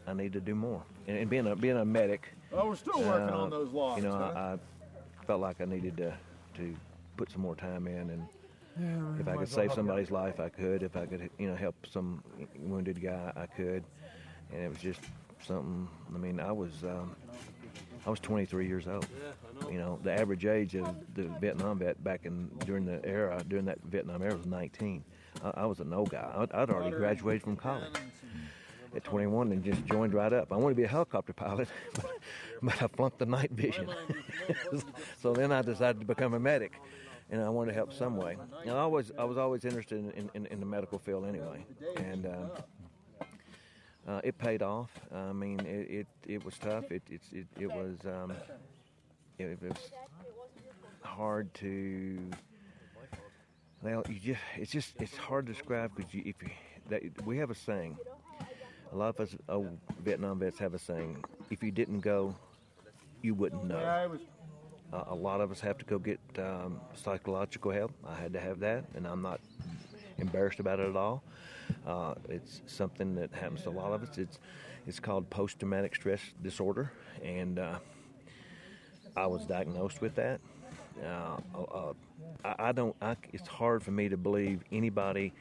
I 0.05 0.13
need 0.13 0.33
to 0.33 0.39
do 0.39 0.53
more. 0.55 0.83
And, 1.07 1.17
and 1.17 1.29
being 1.29 1.47
a 1.47 1.55
being 1.55 1.77
a 1.77 1.85
medic, 1.85 2.33
Well, 2.51 2.67
we're 2.67 2.75
still 2.75 2.99
working 3.01 3.29
uh, 3.29 3.37
on 3.37 3.49
those 3.49 3.71
logs. 3.71 4.01
You 4.01 4.09
know, 4.09 4.15
huh? 4.15 4.31
I, 4.35 4.53
I 4.53 5.25
felt 5.25 5.41
like 5.41 5.61
I 5.61 5.65
needed 5.65 5.97
to 5.97 6.13
to 6.55 6.75
put 7.17 7.31
some 7.31 7.41
more 7.41 7.55
time 7.55 7.87
in 7.87 8.09
and 8.09 8.27
Yeah, 8.79 9.19
if 9.19 9.27
I 9.27 9.37
could 9.37 9.49
save 9.49 9.73
somebody's 9.73 10.09
you. 10.09 10.15
life, 10.15 10.39
I 10.39 10.49
could. 10.49 10.83
If 10.83 10.95
I 10.97 11.05
could, 11.05 11.29
you 11.37 11.47
know, 11.47 11.55
help 11.55 11.75
some 11.89 12.23
wounded 12.57 13.01
guy, 13.01 13.31
I 13.35 13.45
could. 13.45 13.83
And 14.51 14.63
it 14.63 14.69
was 14.69 14.79
just 14.79 14.99
something. 15.45 15.87
I 16.13 16.17
mean, 16.17 16.39
I 16.39 16.51
was 16.51 16.83
um, 16.83 17.15
I 18.05 18.09
was 18.09 18.19
23 18.19 18.67
years 18.67 18.87
old. 18.87 19.07
You 19.71 19.77
know, 19.77 19.99
the 20.03 20.11
average 20.11 20.45
age 20.45 20.75
of 20.75 20.95
the 21.13 21.23
Vietnam 21.39 21.79
vet 21.79 22.03
back 22.03 22.25
in 22.25 22.49
during 22.65 22.85
the 22.85 23.03
era 23.05 23.41
during 23.47 23.65
that 23.65 23.79
Vietnam 23.83 24.21
era 24.21 24.35
was 24.35 24.45
19. 24.45 25.03
I, 25.43 25.51
I 25.55 25.65
was 25.65 25.79
an 25.79 25.93
old 25.93 26.09
guy. 26.09 26.31
I'd, 26.35 26.51
I'd 26.51 26.69
already 26.69 26.95
graduated 26.95 27.43
from 27.43 27.55
college 27.55 27.93
at 28.95 29.03
21 29.03 29.51
and 29.51 29.63
just 29.63 29.85
joined 29.85 30.13
right 30.13 30.33
up. 30.33 30.51
I 30.51 30.55
wanted 30.55 30.75
to 30.75 30.81
be 30.81 30.83
a 30.83 30.87
helicopter 30.87 31.33
pilot, 31.33 31.67
but, 31.95 32.11
but 32.61 32.81
I 32.81 32.87
flunked 32.87 33.19
the 33.19 33.25
night 33.25 33.51
vision. 33.51 33.89
so 35.21 35.33
then 35.33 35.51
I 35.51 35.61
decided 35.61 35.99
to 35.99 36.05
become 36.05 36.33
a 36.33 36.39
medic, 36.39 36.79
and 37.29 37.41
I 37.41 37.49
wanted 37.49 37.71
to 37.71 37.75
help 37.75 37.93
some 37.93 38.17
way. 38.17 38.37
And 38.61 38.71
I 38.71 38.79
always, 38.79 39.11
I 39.17 39.23
was 39.23 39.37
always 39.37 39.65
interested 39.65 39.99
in, 40.15 40.29
in, 40.33 40.45
in 40.47 40.59
the 40.59 40.65
medical 40.65 40.99
field 40.99 41.25
anyway, 41.25 41.65
and 41.97 42.25
uh, 42.25 43.29
uh, 44.07 44.21
it 44.23 44.37
paid 44.37 44.61
off. 44.61 44.91
I 45.13 45.31
mean, 45.33 45.59
it, 45.61 45.89
it, 45.89 46.07
it 46.27 46.45
was 46.45 46.57
tough. 46.57 46.91
It, 46.91 47.03
it, 47.09 47.21
it, 47.31 47.47
it 47.59 47.67
was, 47.67 47.97
um, 48.05 48.33
it, 49.39 49.45
it 49.45 49.61
was 49.61 49.91
hard 51.01 51.53
to. 51.55 52.19
Well, 53.81 54.03
you 54.07 54.19
just, 54.19 54.41
it's 54.57 54.71
just, 54.71 54.93
it's 55.01 55.17
hard 55.17 55.45
to 55.47 55.53
describe 55.53 55.91
because 55.95 56.13
you, 56.13 56.23
if 56.25 56.41
you, 56.41 56.49
that, 56.89 57.25
we 57.25 57.37
have 57.37 57.51
a 57.51 57.55
saying. 57.55 57.97
A 58.91 58.95
lot 58.95 59.09
of 59.09 59.19
us 59.21 59.35
old 59.49 59.79
Vietnam 60.03 60.37
vets 60.37 60.59
have 60.59 60.75
a 60.75 60.79
saying: 60.79 61.23
if 61.49 61.63
you 61.63 61.71
didn't 61.71 62.01
go, 62.01 62.35
you 63.23 63.33
wouldn't 63.33 63.63
know. 63.65 63.79
Uh, 64.93 65.05
a 65.07 65.15
lot 65.15 65.41
of 65.41 65.51
us 65.51 65.59
have 65.59 65.77
to 65.79 65.85
go 65.85 65.97
get 65.97 66.19
um, 66.37 66.79
psychological 66.93 67.71
help. 67.71 67.91
I 68.07 68.15
had 68.15 68.33
to 68.33 68.39
have 68.39 68.59
that, 68.59 68.85
and 68.95 69.07
I'm 69.07 69.21
not 69.21 69.39
embarrassed 70.19 70.59
about 70.59 70.79
it 70.79 70.87
at 70.87 70.95
all. 70.95 71.23
Uh, 71.87 72.13
it's 72.29 72.61
something 72.67 73.15
that 73.15 73.33
happens 73.33 73.63
to 73.63 73.69
a 73.69 73.71
lot 73.71 73.91
of 73.93 74.03
us. 74.03 74.17
It's 74.17 74.39
it's 74.85 74.99
called 74.99 75.29
post-traumatic 75.29 75.95
stress 75.95 76.19
disorder, 76.43 76.91
and 77.23 77.57
uh, 77.57 77.79
I 79.15 79.25
was 79.27 79.45
diagnosed 79.45 80.01
with 80.01 80.15
that. 80.15 80.41
Uh, 81.03 81.37
uh, 81.57 81.93
I, 82.45 82.55
I 82.69 82.71
don't. 82.71 82.95
I, 83.01 83.15
it's 83.31 83.47
hard 83.47 83.81
for 83.81 83.91
me 83.91 84.09
to 84.09 84.17
believe 84.17 84.61
anybody 84.71 85.33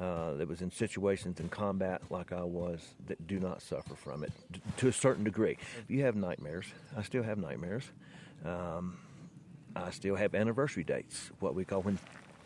uh, 0.00 0.34
that 0.34 0.46
was 0.46 0.62
in 0.62 0.70
situations 0.70 1.40
in 1.40 1.48
combat 1.48 2.02
like 2.10 2.32
I 2.32 2.42
was 2.42 2.86
that 3.08 3.26
do 3.26 3.40
not 3.40 3.62
suffer 3.62 3.96
from 3.96 4.22
it 4.22 4.32
d- 4.52 4.60
to 4.76 4.88
a 4.88 4.92
certain 4.92 5.24
degree. 5.24 5.56
You 5.88 6.02
have 6.02 6.14
nightmares. 6.14 6.66
I 6.96 7.02
still 7.02 7.24
have 7.24 7.38
nightmares. 7.38 7.82
Um, 8.46 8.98
I 9.74 9.90
still 9.90 10.14
have 10.14 10.34
anniversary 10.34 10.84
dates, 10.84 11.30
what 11.40 11.54
we 11.54 11.64
call 11.64 11.82
when 11.82 11.98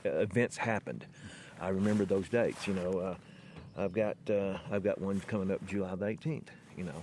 uh, 0.05 0.11
events 0.11 0.57
happened. 0.57 1.07
I 1.61 1.69
remember 1.69 2.05
those 2.05 2.29
dates. 2.29 2.67
You 2.67 2.75
know, 2.75 2.99
uh, 2.99 3.15
I've 3.77 3.93
got 3.93 4.17
uh, 4.29 4.59
I've 4.71 4.83
got 4.83 5.01
one 5.01 5.21
coming 5.21 5.51
up 5.51 5.65
July 5.67 5.95
the 5.95 6.07
18th. 6.07 6.49
You 6.77 6.85
know, 6.85 7.03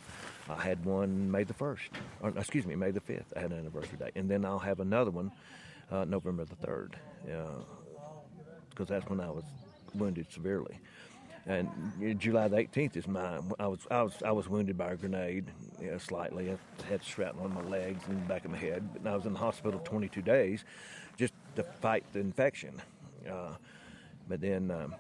I 0.50 0.62
had 0.62 0.84
one 0.84 1.30
May 1.30 1.44
the 1.44 1.54
1st, 1.54 1.90
or 2.22 2.30
excuse 2.30 2.66
me, 2.66 2.76
May 2.76 2.92
the 2.92 3.00
5th. 3.00 3.26
I 3.36 3.42
had 3.42 3.52
an 3.52 3.60
anniversary 3.60 3.98
date, 4.00 4.14
and 4.16 4.30
then 4.30 4.44
I'll 4.44 4.60
have 4.60 4.80
another 4.80 5.12
one 5.12 5.32
uh, 5.92 6.06
November 6.06 6.46
the 6.46 6.56
3rd, 6.56 6.94
because 8.70 8.88
that's 8.88 9.08
when 9.08 9.20
I 9.20 9.30
was 9.30 9.44
wounded 9.94 10.32
severely. 10.32 10.80
And 11.48 12.20
July 12.20 12.50
the 12.50 12.58
18th 12.58 12.98
is 12.98 13.08
mine. 13.08 13.52
I 13.58 13.68
was 13.68 13.80
I 13.90 14.04
was 14.04 14.22
I 14.24 14.32
was 14.32 14.50
wounded 14.50 14.78
by 14.78 14.92
a 14.92 14.96
grenade, 14.98 15.50
you 15.80 15.92
know, 15.92 15.98
slightly. 15.98 16.52
I 16.52 16.58
had 16.90 17.02
shrapnel 17.02 17.46
on 17.46 17.54
my 17.54 17.62
legs 17.62 18.04
and 18.10 18.28
back 18.28 18.44
of 18.44 18.52
my 18.52 18.58
head. 18.58 18.90
But 18.94 19.10
I 19.10 19.16
was 19.16 19.26
in 19.26 19.32
the 19.32 19.40
hospital 19.40 19.80
22 19.80 20.22
days, 20.22 20.66
just 21.16 21.34
to 21.56 21.64
fight 21.64 22.04
the 22.12 22.20
infection. 22.20 22.82
Uh, 23.30 23.56
but 24.28 24.42
then 24.42 24.72
um, 24.72 24.94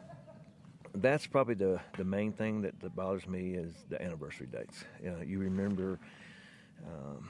that's 0.96 1.28
probably 1.28 1.56
the, 1.56 1.80
the 1.98 2.06
main 2.06 2.32
thing 2.32 2.62
that, 2.62 2.80
that 2.80 2.96
bothers 2.96 3.28
me 3.28 3.54
is 3.54 3.74
the 3.90 4.02
anniversary 4.02 4.48
dates. 4.48 4.86
You, 5.04 5.12
know, 5.12 5.22
you 5.22 5.40
remember 5.40 6.00
um, 6.86 7.30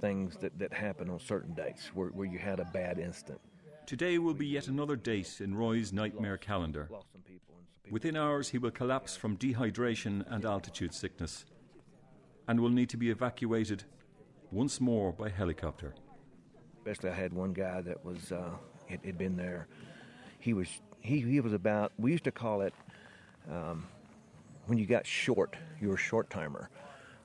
things 0.00 0.36
that, 0.36 0.58
that 0.58 0.72
happen 0.72 1.10
on 1.10 1.18
certain 1.20 1.54
dates 1.54 1.86
where, 1.94 2.08
where 2.08 2.26
you 2.26 2.38
had 2.38 2.60
a 2.60 2.64
bad 2.66 2.98
instant. 2.98 3.40
Today 3.86 4.18
will 4.18 4.34
be 4.34 4.46
yet 4.46 4.66
another 4.66 4.96
date 4.96 5.40
in 5.40 5.54
Roy's 5.54 5.92
nightmare 5.92 6.38
calendar. 6.38 6.88
Within 7.90 8.16
hours, 8.16 8.48
he 8.48 8.56
will 8.56 8.70
collapse 8.70 9.14
from 9.14 9.36
dehydration 9.36 10.24
and 10.32 10.46
altitude 10.46 10.94
sickness 10.94 11.44
and 12.48 12.60
will 12.60 12.70
need 12.70 12.88
to 12.90 12.96
be 12.96 13.10
evacuated 13.10 13.84
once 14.50 14.80
more 14.80 15.12
by 15.12 15.28
helicopter. 15.28 15.94
Especially, 16.78 17.10
I 17.10 17.14
had 17.14 17.34
one 17.34 17.52
guy 17.52 17.82
that 17.82 18.02
was 18.02 18.32
uh, 18.32 18.50
had, 18.88 19.00
had 19.04 19.18
been 19.18 19.36
there. 19.36 19.68
He 20.38 20.54
was 20.54 20.68
he 21.00 21.20
he 21.20 21.40
was 21.40 21.52
about. 21.52 21.92
We 21.98 22.12
used 22.12 22.24
to 22.24 22.32
call 22.32 22.62
it 22.62 22.74
um, 23.50 23.86
when 24.66 24.78
you 24.78 24.86
got 24.86 25.06
short. 25.06 25.56
You 25.80 25.88
were 25.88 25.94
a 25.94 25.98
short 25.98 26.30
timer. 26.30 26.70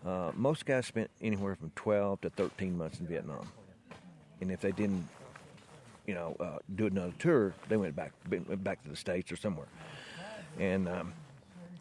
Uh, 0.05 0.31
most 0.35 0.65
guys 0.65 0.85
spent 0.85 1.09
anywhere 1.21 1.55
from 1.55 1.71
12 1.75 2.21
to 2.21 2.29
13 2.29 2.77
months 2.77 2.99
in 2.99 3.07
Vietnam, 3.07 3.49
and 4.39 4.49
if 4.51 4.61
they 4.61 4.71
didn't, 4.71 5.07
you 6.09 6.15
know, 6.15 6.35
uh, 6.39 6.57
do 6.75 6.87
another 6.87 7.13
tour, 7.19 7.53
they 7.67 7.77
went 7.77 7.95
back 7.95 8.13
went 8.31 8.63
back 8.63 8.81
to 8.81 8.89
the 8.89 8.95
states 8.95 9.31
or 9.31 9.35
somewhere. 9.35 9.67
And 10.57 10.89
um, 10.89 11.13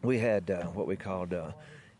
we 0.02 0.18
had 0.18 0.50
uh, 0.50 0.64
what 0.64 0.86
we 0.86 0.96
called 0.96 1.32
uh, 1.32 1.52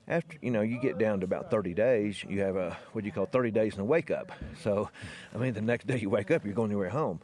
after 0.06 0.36
you 0.42 0.50
know 0.50 0.60
you 0.60 0.78
get 0.78 0.98
down 0.98 1.20
to 1.20 1.24
about 1.24 1.50
30 1.50 1.72
days, 1.72 2.22
you 2.28 2.42
have 2.42 2.56
a 2.56 2.76
what 2.92 3.00
do 3.00 3.06
you 3.06 3.12
call 3.12 3.24
30 3.24 3.50
days 3.50 3.76
in 3.76 3.80
a 3.80 3.84
wake 3.84 4.10
up. 4.10 4.30
So, 4.62 4.90
I 5.34 5.38
mean, 5.38 5.54
the 5.54 5.62
next 5.62 5.86
day 5.86 5.98
you 5.98 6.10
wake 6.10 6.30
up, 6.30 6.44
you're 6.44 6.52
going 6.52 6.70
your 6.70 6.90
home. 6.90 7.18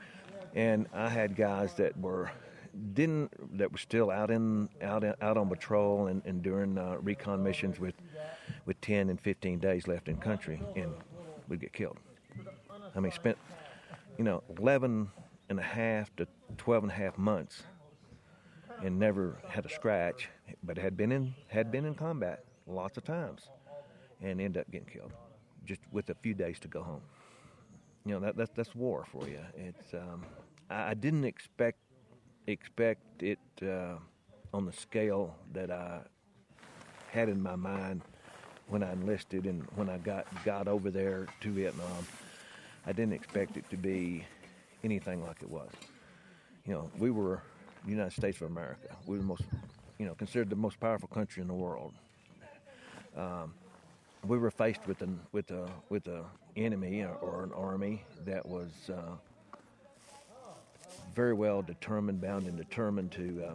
And 0.54 0.86
I 0.94 1.10
had 1.10 1.36
guys 1.36 1.74
that 1.74 1.94
were 2.00 2.30
didn't 2.94 3.58
that 3.58 3.70
were 3.70 3.78
still 3.78 4.10
out 4.10 4.30
in 4.30 4.70
out 4.80 5.04
out 5.20 5.36
on 5.36 5.50
patrol 5.50 6.06
and, 6.06 6.22
and 6.24 6.42
doing 6.42 6.78
uh, 6.78 6.96
recon 7.02 7.42
missions 7.42 7.78
with 7.78 7.94
with 8.64 8.80
10 8.80 9.10
and 9.10 9.20
15 9.20 9.58
days 9.58 9.86
left 9.86 10.08
in 10.08 10.16
country, 10.16 10.62
and 10.76 10.94
would 11.48 11.60
get 11.60 11.74
killed. 11.74 11.98
I 12.96 13.00
mean, 13.00 13.12
spent 13.12 13.36
you 14.18 14.24
know 14.24 14.42
11 14.58 15.08
and 15.48 15.58
a 15.58 15.62
half 15.62 16.14
to 16.16 16.26
12 16.56 16.84
and 16.84 16.92
a 16.92 16.94
half 16.94 17.18
months 17.18 17.62
and 18.82 18.98
never 18.98 19.38
had 19.48 19.64
a 19.64 19.68
scratch, 19.68 20.28
but 20.62 20.76
had 20.76 20.96
been 20.96 21.12
in 21.12 21.34
had 21.48 21.70
been 21.70 21.84
in 21.84 21.94
combat 21.94 22.44
lots 22.66 22.96
of 22.96 23.04
times, 23.04 23.48
and 24.20 24.40
ended 24.40 24.60
up 24.60 24.70
getting 24.70 24.88
killed, 24.88 25.12
just 25.64 25.80
with 25.92 26.10
a 26.10 26.14
few 26.14 26.34
days 26.34 26.58
to 26.60 26.68
go 26.68 26.82
home. 26.82 27.02
You 28.04 28.14
know 28.14 28.20
that 28.20 28.36
that's 28.36 28.50
that's 28.54 28.74
war 28.74 29.04
for 29.10 29.28
you. 29.28 29.40
It's 29.56 29.94
um, 29.94 30.24
I, 30.70 30.90
I 30.90 30.94
didn't 30.94 31.24
expect 31.24 31.78
expect 32.46 33.22
it 33.22 33.38
uh, 33.62 33.96
on 34.52 34.66
the 34.66 34.72
scale 34.72 35.34
that 35.52 35.70
I 35.70 36.00
had 37.10 37.28
in 37.28 37.40
my 37.40 37.56
mind 37.56 38.02
when 38.68 38.82
I 38.82 38.92
enlisted 38.92 39.46
and 39.46 39.62
when 39.76 39.88
I 39.88 39.98
got 39.98 40.26
got 40.44 40.68
over 40.68 40.90
there 40.90 41.26
to 41.40 41.50
Vietnam. 41.50 42.06
I 42.86 42.92
didn't 42.92 43.14
expect 43.14 43.56
it 43.56 43.68
to 43.70 43.76
be 43.76 44.24
anything 44.82 45.24
like 45.24 45.42
it 45.42 45.50
was. 45.50 45.70
You 46.66 46.74
know, 46.74 46.90
we 46.98 47.10
were 47.10 47.40
the 47.84 47.90
United 47.90 48.12
States 48.12 48.40
of 48.40 48.50
America. 48.50 48.94
We 49.06 49.16
were 49.16 49.22
the 49.22 49.28
most, 49.28 49.42
you 49.98 50.06
know, 50.06 50.14
considered 50.14 50.50
the 50.50 50.56
most 50.56 50.78
powerful 50.80 51.08
country 51.08 51.40
in 51.40 51.48
the 51.48 51.54
world. 51.54 51.92
Um, 53.16 53.54
we 54.26 54.38
were 54.38 54.50
faced 54.50 54.86
with 54.86 55.02
an 55.02 55.20
with 55.32 55.50
a 55.50 55.68
with 55.88 56.06
a 56.08 56.24
enemy 56.56 57.02
or, 57.02 57.14
or 57.16 57.44
an 57.44 57.52
army 57.52 58.02
that 58.24 58.44
was 58.44 58.70
uh, 58.90 59.16
very 61.14 61.34
well 61.34 61.62
determined, 61.62 62.20
bound 62.20 62.46
and 62.46 62.56
determined 62.56 63.12
to 63.12 63.44
uh, 63.50 63.54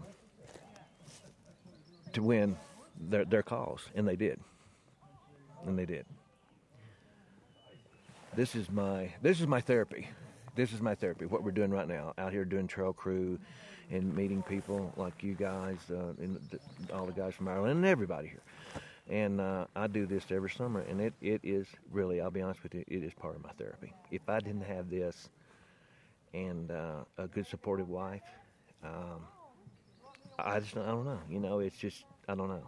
to 2.13 2.21
win 2.21 2.55
their 2.99 3.25
their 3.25 3.43
cause, 3.43 3.81
and 3.95 4.07
they 4.07 4.15
did, 4.15 4.39
and 5.65 5.77
they 5.77 5.85
did. 5.85 6.05
This 8.35 8.55
is 8.55 8.69
my 8.69 9.11
this 9.21 9.41
is 9.41 9.47
my 9.47 9.59
therapy. 9.59 10.07
This 10.55 10.71
is 10.71 10.81
my 10.81 10.95
therapy. 10.95 11.25
What 11.25 11.43
we're 11.43 11.51
doing 11.51 11.71
right 11.71 11.87
now, 11.87 12.13
out 12.17 12.31
here 12.31 12.45
doing 12.45 12.67
trail 12.67 12.93
crew, 12.93 13.39
and 13.89 14.15
meeting 14.15 14.43
people 14.43 14.93
like 14.97 15.23
you 15.23 15.33
guys, 15.33 15.77
uh, 15.89 16.13
and 16.19 16.39
the, 16.51 16.93
all 16.93 17.05
the 17.05 17.11
guys 17.11 17.33
from 17.33 17.47
Ireland, 17.47 17.77
and 17.77 17.85
everybody 17.85 18.27
here. 18.27 18.41
And 19.09 19.41
uh, 19.41 19.65
I 19.75 19.87
do 19.87 20.05
this 20.05 20.23
every 20.31 20.51
summer, 20.51 20.81
and 20.81 21.01
it, 21.01 21.13
it 21.19 21.41
is 21.43 21.65
really, 21.91 22.21
I'll 22.21 22.29
be 22.29 22.41
honest 22.41 22.61
with 22.61 22.75
you, 22.75 22.83
it 22.87 23.03
is 23.03 23.11
part 23.13 23.35
of 23.35 23.43
my 23.43 23.49
therapy. 23.57 23.91
If 24.11 24.29
I 24.29 24.39
didn't 24.39 24.65
have 24.65 24.89
this 24.89 25.29
and 26.33 26.69
uh, 26.69 27.03
a 27.17 27.27
good 27.27 27.47
supportive 27.47 27.89
wife, 27.89 28.21
um, 28.83 29.25
I 30.37 30.59
just 30.59 30.77
I 30.77 30.85
don't 30.85 31.05
know. 31.05 31.19
You 31.29 31.39
know, 31.39 31.59
it's 31.59 31.77
just 31.77 32.03
I 32.27 32.35
don't 32.35 32.49
know. 32.49 32.67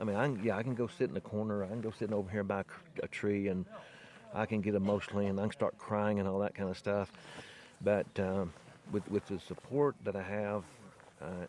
I 0.00 0.04
mean, 0.04 0.16
I 0.16 0.34
yeah, 0.42 0.56
I 0.56 0.62
can 0.62 0.74
go 0.74 0.86
sit 0.86 1.08
in 1.08 1.14
the 1.14 1.20
corner. 1.20 1.64
I 1.64 1.68
can 1.68 1.82
go 1.82 1.90
sitting 1.90 2.14
over 2.14 2.30
here 2.30 2.44
by 2.44 2.64
a 3.02 3.08
tree, 3.08 3.48
and 3.48 3.66
I 4.34 4.46
can 4.46 4.60
get 4.60 4.74
emotionally, 4.74 5.26
and 5.26 5.38
I 5.38 5.44
can 5.44 5.52
start 5.52 5.78
crying 5.78 6.18
and 6.18 6.28
all 6.28 6.38
that 6.40 6.54
kind 6.54 6.70
of 6.70 6.78
stuff. 6.78 7.12
But 7.80 8.06
um, 8.18 8.52
with 8.92 9.08
with 9.10 9.26
the 9.26 9.38
support 9.40 9.96
that 10.04 10.16
I 10.16 10.22
have, 10.22 10.64
uh, 11.22 11.46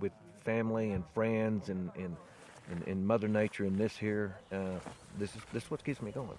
with 0.00 0.12
family 0.40 0.92
and 0.92 1.04
friends 1.14 1.68
and 1.68 1.90
and, 1.96 2.16
and, 2.70 2.86
and 2.86 3.06
Mother 3.06 3.28
Nature 3.28 3.64
and 3.64 3.76
this 3.76 3.96
here, 3.96 4.36
uh, 4.52 4.78
this 5.18 5.34
is 5.34 5.42
this 5.52 5.64
is 5.64 5.70
what 5.70 5.84
keeps 5.84 6.02
me 6.02 6.10
going. 6.10 6.38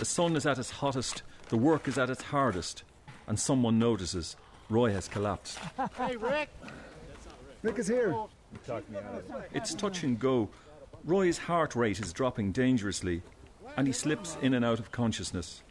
The 0.00 0.06
sun 0.06 0.34
is 0.34 0.46
at 0.46 0.58
its 0.58 0.70
hottest, 0.70 1.22
the 1.50 1.58
work 1.58 1.86
is 1.86 1.98
at 1.98 2.08
its 2.08 2.22
hardest, 2.22 2.84
and 3.26 3.38
someone 3.38 3.78
notices 3.78 4.34
Roy 4.70 4.92
has 4.92 5.08
collapsed. 5.08 5.58
hey, 5.98 6.16
Rick. 6.16 6.48
Rick 7.62 7.78
is 7.78 7.88
here. 7.88 8.16
It's 9.52 9.74
touch 9.74 10.02
and 10.02 10.18
go. 10.18 10.48
Roy's 11.04 11.38
heart 11.38 11.74
rate 11.74 12.00
is 12.00 12.12
dropping 12.12 12.52
dangerously, 12.52 13.22
and 13.76 13.86
he 13.86 13.92
slips 13.92 14.36
in 14.42 14.54
and 14.54 14.64
out 14.64 14.78
of 14.78 14.92
consciousness. 14.92 15.62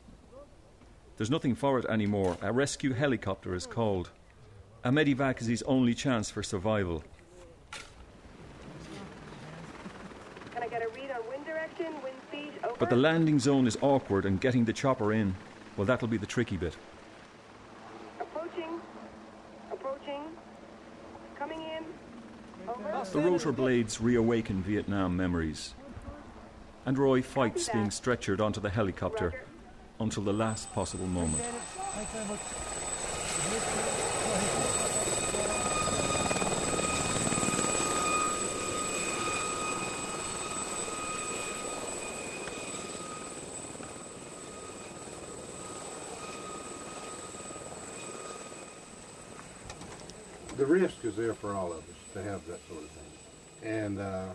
There's 1.18 1.30
nothing 1.30 1.54
for 1.54 1.78
it 1.80 1.86
anymore. 1.86 2.38
A 2.42 2.52
rescue 2.52 2.94
helicopter 2.94 3.54
is 3.54 3.68
called. 3.68 4.10
A 4.84 4.90
medivac 4.90 5.42
is 5.42 5.48
his 5.48 5.62
only 5.64 5.94
chance 5.94 6.32
for 6.32 6.42
survival. 6.42 7.04
Can 10.54 10.64
I 10.64 10.68
get 10.70 10.82
a 10.82 10.88
read 10.96 11.12
on 11.12 11.28
wind 11.30 11.46
direction, 11.46 11.88
wind 12.02 12.16
speed, 12.30 12.52
over? 12.64 12.76
But 12.80 12.90
the 12.90 12.96
landing 12.96 13.38
zone 13.40 13.68
is 13.68 13.78
awkward, 13.82 14.26
and 14.26 14.40
getting 14.40 14.64
the 14.64 14.72
chopper 14.72 15.12
in, 15.12 15.36
well, 15.76 15.86
that'll 15.86 16.08
be 16.08 16.18
the 16.18 16.26
tricky 16.26 16.56
bit. 16.56 16.78
Approaching. 18.22 18.80
Approaching. 19.72 20.24
Coming 21.38 21.62
in. 21.62 21.84
Over. 22.70 22.92
The 23.12 23.20
rotor 23.20 23.52
blades 23.52 24.00
reawaken 24.00 24.62
Vietnam 24.62 25.18
memories. 25.18 25.74
And 26.86 26.96
Roy 26.96 27.24
fights 27.24 27.68
being 27.70 27.90
stretchered 27.90 28.40
onto 28.40 28.62
the 28.62 28.70
helicopter 28.70 29.34
until 30.00 30.22
the 30.22 30.34
last 30.34 30.72
possible 30.74 31.08
moment. 31.08 31.44
Risk 50.70 51.04
is 51.04 51.16
there 51.16 51.34
for 51.34 51.54
all 51.54 51.72
of 51.72 51.80
us 51.80 52.14
to 52.14 52.22
have 52.22 52.46
that 52.48 52.60
sort 52.68 52.84
of 52.84 52.90
thing. 52.92 53.12
And 53.64 54.00
uh, 54.00 54.30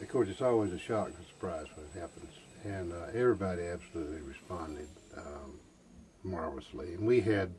of 0.00 0.08
course, 0.08 0.28
it's 0.28 0.42
always 0.42 0.72
a 0.72 0.78
shock 0.78 1.06
and 1.06 1.16
a 1.24 1.28
surprise 1.28 1.66
when 1.74 1.86
it 1.86 1.98
happens. 1.98 2.32
And 2.64 2.92
uh, 2.92 3.06
everybody 3.14 3.62
absolutely 3.62 4.20
responded 4.22 4.88
um, 5.16 5.60
marvelously. 6.24 6.94
And 6.94 7.06
we 7.06 7.20
had 7.20 7.50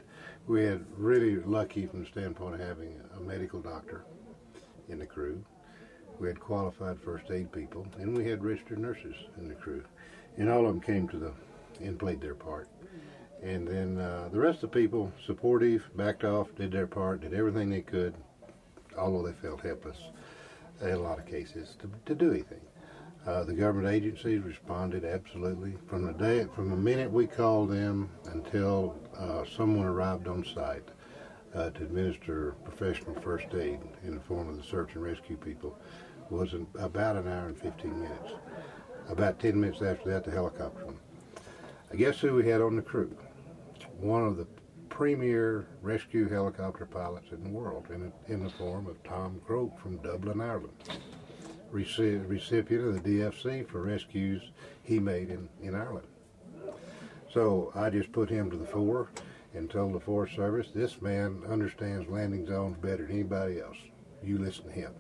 we 0.46 0.64
had 0.64 0.84
really 0.98 1.38
lucky 1.38 1.86
from 1.86 2.02
the 2.02 2.10
standpoint 2.10 2.56
of 2.56 2.60
having 2.60 3.00
a 3.16 3.20
medical 3.22 3.62
doctor 3.62 4.04
in 4.90 5.00
the 5.00 5.06
crew. 5.06 5.44
We 6.20 6.28
had 6.28 6.40
qualified 6.40 7.00
first 7.00 7.32
aid 7.32 7.52
people, 7.52 7.88
and 7.98 8.18
we 8.18 8.28
had 8.28 8.44
registered 8.44 8.80
nurses 8.80 9.16
in 9.38 9.48
the 9.48 9.56
crew. 9.56 9.84
And 10.38 10.50
all 10.50 10.66
of 10.66 10.74
them 10.74 10.82
came 10.82 11.08
to 11.10 11.18
the 11.18 11.32
and 11.82 11.98
played 11.98 12.20
their 12.20 12.36
part. 12.36 12.68
And 13.42 13.68
then 13.68 13.98
uh, 13.98 14.30
the 14.32 14.40
rest 14.40 14.64
of 14.64 14.72
the 14.72 14.80
people, 14.80 15.12
supportive, 15.26 15.90
backed 15.96 16.24
off, 16.24 16.54
did 16.56 16.72
their 16.72 16.88
part, 16.88 17.22
did 17.22 17.34
everything 17.34 17.70
they 17.70 17.82
could, 17.82 18.14
although 18.98 19.26
they 19.26 19.34
felt 19.34 19.62
helpless 19.62 19.98
in 20.82 20.90
a 20.90 20.98
lot 20.98 21.20
of 21.20 21.26
cases, 21.26 21.78
to, 21.80 21.90
to 22.06 22.16
do 22.16 22.32
anything. 22.32 22.62
Uh, 23.26 23.44
the 23.44 23.54
government 23.54 23.88
agencies 23.88 24.42
responded 24.42 25.06
absolutely 25.06 25.76
from 25.88 26.06
the 26.06 26.14
day, 26.14 26.48
from 26.56 26.70
the 26.70 26.76
minute 26.76 27.12
we 27.12 27.28
called 27.28 27.70
them 27.70 28.10
until 28.32 28.96
uh, 29.18 29.44
someone 29.56 29.86
arrived 29.86 30.28
on 30.28 30.44
site 30.44 30.88
uh, 31.54 31.70
to 31.72 31.84
administer 31.84 32.56
professional 32.64 33.14
first 33.22 33.48
aid 33.54 33.80
in 34.04 34.16
the 34.16 34.22
form 34.22 34.48
of 34.50 34.58
the 34.58 34.64
search 34.64 34.96
and 34.96 35.04
rescue 35.04 35.36
people 35.38 35.78
was 36.30 36.54
in 36.54 36.68
about 36.78 37.16
an 37.16 37.28
hour 37.28 37.48
and 37.48 37.58
15 37.58 38.00
minutes. 38.00 38.32
About 39.10 39.40
10 39.40 39.60
minutes 39.60 39.82
after 39.82 40.10
that, 40.10 40.24
the 40.24 40.32
helicopter. 40.32 40.86
I 41.92 41.96
guess 41.96 42.20
who 42.20 42.36
we 42.36 42.48
had 42.48 42.62
on 42.62 42.76
the 42.76 42.82
crew? 42.82 43.16
One 44.00 44.26
of 44.26 44.38
the 44.38 44.48
premier 44.88 45.68
rescue 45.82 46.30
helicopter 46.30 46.86
pilots 46.86 47.34
in 47.34 47.44
the 47.44 47.50
world, 47.50 47.88
in, 47.90 48.14
in 48.30 48.42
the 48.42 48.50
form 48.50 48.88
of 48.88 49.04
Tom 49.04 49.42
Croak 49.46 49.78
from 49.78 49.98
Dublin, 49.98 50.40
Ireland. 50.40 50.72
Reci- 51.74 52.28
recipient 52.28 52.88
of 52.88 53.04
the 53.04 53.20
DFC 53.20 53.68
for 53.68 53.82
rescues 53.82 54.42
he 54.84 55.00
made 55.00 55.30
in, 55.30 55.50
in 55.62 55.76
Ireland. 55.76 56.08
So 57.30 57.74
I 57.76 57.90
just 57.90 58.14
put 58.14 58.30
him 58.30 58.50
to 58.52 58.56
the 58.56 58.66
fore 58.66 59.10
and 59.54 59.70
told 59.70 59.94
the 59.94 60.00
Forest 60.00 60.34
Service, 60.34 60.70
this 60.74 61.02
man 61.02 61.44
understands 61.50 62.10
landing 62.10 62.48
zones 62.48 62.78
better 62.78 63.06
than 63.06 63.16
anybody 63.16 63.60
else. 63.60 63.78
You 64.24 64.38
listen 64.38 64.64
to 64.66 64.72
him. 64.72 64.94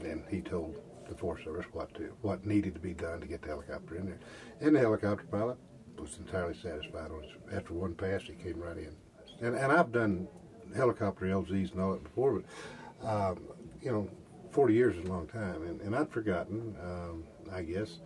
And 0.00 0.24
he 0.28 0.42
told 0.42 0.76
the 1.08 1.14
Forest 1.14 1.44
Service 1.44 1.66
what 1.72 1.94
to, 1.94 2.12
what 2.20 2.44
needed 2.44 2.74
to 2.74 2.80
be 2.80 2.92
done 2.92 3.20
to 3.20 3.26
get 3.26 3.40
the 3.40 3.48
helicopter 3.48 3.96
in 3.96 4.04
there. 4.04 4.20
And 4.60 4.76
the 4.76 4.80
helicopter 4.80 5.24
pilot 5.30 5.56
was 6.00 6.18
entirely 6.18 6.54
satisfied. 6.54 7.10
On 7.10 7.22
his, 7.22 7.32
after 7.52 7.74
one 7.74 7.94
pass, 7.94 8.22
he 8.22 8.34
came 8.34 8.58
right 8.58 8.76
in. 8.76 8.94
And, 9.40 9.56
and 9.56 9.72
I've 9.72 9.92
done 9.92 10.28
helicopter 10.74 11.26
LZs 11.26 11.72
and 11.72 11.80
all 11.80 11.92
that 11.92 12.02
before, 12.02 12.40
but 12.40 13.08
um, 13.08 13.40
you 13.82 13.92
know, 13.92 14.08
40 14.50 14.74
years 14.74 14.96
is 14.96 15.04
a 15.04 15.08
long 15.08 15.26
time, 15.26 15.62
and, 15.62 15.80
and 15.80 15.94
I'd 15.94 16.10
forgotten, 16.10 16.76
um, 16.82 17.24
I 17.52 17.62
guess, 17.62 17.98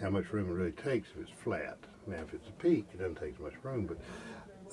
how 0.00 0.10
much 0.10 0.32
room 0.32 0.50
it 0.50 0.52
really 0.52 0.72
takes 0.72 1.08
if 1.10 1.22
it's 1.22 1.42
flat. 1.42 1.78
Now, 2.06 2.16
if 2.16 2.34
it's 2.34 2.48
a 2.48 2.52
peak, 2.52 2.86
it 2.92 2.98
doesn't 2.98 3.14
take 3.14 3.34
as 3.34 3.40
much 3.40 3.52
room, 3.62 3.86
but 3.86 3.98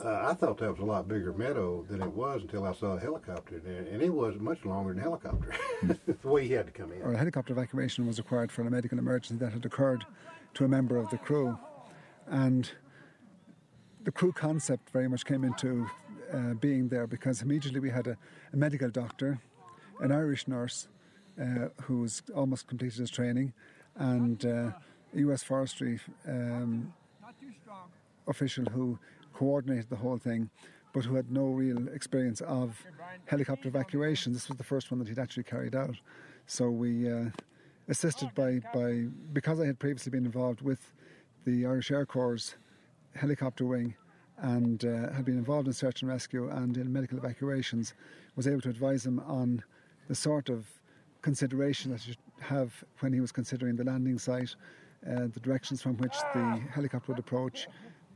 uh, 0.04 0.30
I 0.30 0.34
thought 0.34 0.58
that 0.58 0.72
was 0.72 0.80
a 0.80 0.86
lot 0.86 1.08
bigger 1.08 1.34
meadow 1.34 1.86
than 1.90 2.02
it 2.02 2.12
was 2.12 2.42
until 2.42 2.66
I 2.66 2.74
saw 2.74 2.94
a 2.94 3.00
helicopter 3.00 3.60
there, 3.60 3.86
and 3.92 4.02
it 4.02 4.10
wasn't 4.10 4.42
much 4.42 4.66
longer 4.66 4.94
than 4.94 5.00
a 5.00 5.04
helicopter. 5.04 5.54
the 6.08 6.28
way 6.28 6.48
he 6.48 6.54
had 6.54 6.66
to 6.66 6.72
come 6.72 6.92
in. 6.92 7.02
Or 7.02 7.14
a 7.14 7.18
helicopter 7.18 7.54
evacuation 7.54 8.08
was 8.08 8.18
required 8.18 8.52
for 8.52 8.62
a 8.62 8.72
medical 8.72 8.98
emergency 8.98 9.44
that 9.44 9.54
had 9.54 9.66
occurred 9.66 10.06
to 10.56 10.66
a 10.66 10.68
member 10.68 10.98
of 10.98 11.10
the 11.10 11.18
crew. 11.18 11.58
And 12.30 12.70
the 14.04 14.12
crew 14.12 14.32
concept 14.32 14.90
very 14.92 15.08
much 15.08 15.26
came 15.26 15.44
into 15.44 15.90
uh, 16.34 16.54
being 16.56 16.88
there 16.88 17.08
because 17.08 17.42
immediately 17.42 17.80
we 17.80 17.90
had 17.90 18.08
a, 18.08 18.18
a 18.54 18.58
medical 18.58 18.90
doctor, 18.90 19.40
an 20.00 20.12
Irish 20.12 20.48
nurse 20.48 20.88
uh, 21.42 21.70
who's 21.84 22.22
almost 22.36 22.68
completed 22.68 23.00
his 23.00 23.10
training, 23.10 23.54
and 23.96 24.46
uh, 24.46 24.72
a 25.16 25.20
US 25.20 25.44
forestry 25.44 26.00
um, 26.28 26.94
official 28.28 28.66
who 28.66 29.00
coordinated 29.34 29.90
the 29.90 29.96
whole 29.96 30.18
thing, 30.18 30.50
but 30.94 31.06
who 31.06 31.16
had 31.16 31.32
no 31.32 31.46
real 31.48 31.88
experience 31.90 32.42
of 32.42 32.86
helicopter 33.26 33.68
evacuation. 33.68 34.34
This 34.34 34.48
was 34.48 34.58
the 34.58 34.64
first 34.64 34.92
one 34.92 35.00
that 35.00 35.08
he'd 35.08 35.20
actually 35.20 35.44
carried 35.44 35.76
out. 35.76 35.96
So 36.46 36.70
we 36.70 37.12
uh, 37.12 37.26
assisted 37.88 38.34
by, 38.36 38.62
by, 38.74 39.06
because 39.34 39.60
I 39.60 39.66
had 39.66 39.80
previously 39.80 40.12
been 40.12 40.26
involved 40.26 40.62
with 40.62 40.94
the 41.50 41.66
Irish 41.66 41.92
Air 41.92 42.06
Corps 42.06 42.56
helicopter 43.16 43.66
wing 43.66 43.96
and 44.38 44.86
uh, 44.86 45.12
had 45.12 45.26
been 45.26 45.38
involved 45.38 45.68
in 45.68 45.74
search 45.74 46.02
and 46.02 46.10
rescue 46.10 46.50
and 46.50 46.78
in 46.78 46.92
medical 46.92 47.18
evacuations, 47.18 47.94
was 48.36 48.48
able 48.48 48.62
to 48.62 48.70
advise 48.70 49.06
him 49.06 49.20
on 49.22 49.62
the 50.08 50.16
sort 50.16 50.50
of 50.50 50.66
consideration 51.22 51.92
that 51.92 52.02
he 52.02 52.12
should 52.12 52.20
have 52.40 52.84
when 53.00 53.12
he 53.12 53.20
was 53.20 53.32
considering 53.32 53.76
the 53.76 53.84
landing 53.84 54.18
site, 54.18 54.56
uh, 55.10 55.28
the 55.34 55.40
directions 55.42 55.82
from 55.82 55.98
which 55.98 56.16
the 56.34 56.62
helicopter 56.72 57.12
would 57.12 57.20
approach, 57.20 57.68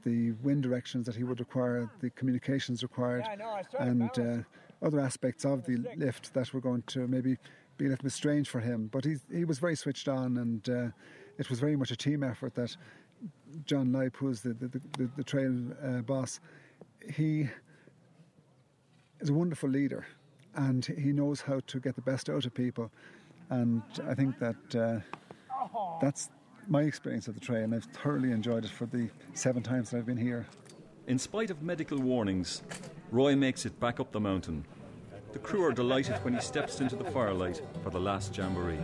the 0.05 0.31
wind 0.43 0.63
directions 0.63 1.05
that 1.05 1.15
he 1.15 1.23
would 1.23 1.39
require, 1.39 1.89
the 1.99 2.09
communications 2.11 2.83
required, 2.83 3.25
and 3.79 4.09
uh, 4.17 4.37
other 4.85 4.99
aspects 4.99 5.43
of 5.45 5.65
the 5.65 5.77
lift 5.97 6.33
that 6.33 6.53
were 6.53 6.61
going 6.61 6.83
to 6.87 7.07
maybe 7.07 7.37
be 7.77 7.85
a 7.85 7.89
little 7.89 8.03
bit 8.03 8.11
strange 8.11 8.49
for 8.49 8.59
him. 8.59 8.87
But 8.91 9.03
he, 9.03 9.15
he 9.31 9.45
was 9.45 9.59
very 9.59 9.75
switched 9.75 10.07
on, 10.07 10.37
and 10.37 10.69
uh, 10.69 10.87
it 11.37 11.49
was 11.49 11.59
very 11.59 11.75
much 11.75 11.91
a 11.91 11.95
team 11.95 12.23
effort 12.23 12.55
that 12.55 12.75
John 13.65 13.91
Lipe, 13.91 14.17
who 14.17 14.29
is 14.29 14.41
the, 14.41 14.53
the, 14.53 14.67
the, 14.97 15.09
the 15.17 15.23
trail 15.23 15.55
uh, 15.83 16.01
boss, 16.01 16.39
he 17.13 17.49
is 19.19 19.29
a 19.29 19.33
wonderful 19.33 19.69
leader 19.69 20.05
and 20.55 20.85
he 20.85 21.11
knows 21.11 21.41
how 21.41 21.59
to 21.67 21.79
get 21.79 21.95
the 21.95 22.01
best 22.01 22.29
out 22.29 22.45
of 22.45 22.53
people. 22.53 22.91
And 23.49 23.81
I 24.07 24.13
think 24.13 24.37
that 24.39 24.75
uh, 24.75 24.99
that's 26.01 26.29
my 26.67 26.83
experience 26.83 27.27
of 27.27 27.33
the 27.33 27.39
trail, 27.39 27.63
and 27.63 27.75
I've 27.75 27.85
thoroughly 27.85 28.31
enjoyed 28.31 28.65
it 28.65 28.71
for 28.71 28.85
the 28.85 29.09
seven 29.33 29.63
times 29.63 29.91
that 29.91 29.97
I've 29.97 30.05
been 30.05 30.17
here. 30.17 30.45
In 31.07 31.19
spite 31.19 31.49
of 31.49 31.61
medical 31.61 31.99
warnings, 31.99 32.61
Roy 33.11 33.35
makes 33.35 33.65
it 33.65 33.77
back 33.79 33.99
up 33.99 34.11
the 34.11 34.19
mountain. 34.19 34.65
The 35.33 35.39
crew 35.39 35.65
are 35.65 35.73
delighted 35.73 36.15
when 36.23 36.33
he 36.33 36.39
steps 36.39 36.79
into 36.79 36.95
the 36.95 37.05
firelight 37.05 37.61
for 37.83 37.89
the 37.89 37.99
last 37.99 38.37
jamboree. 38.37 38.77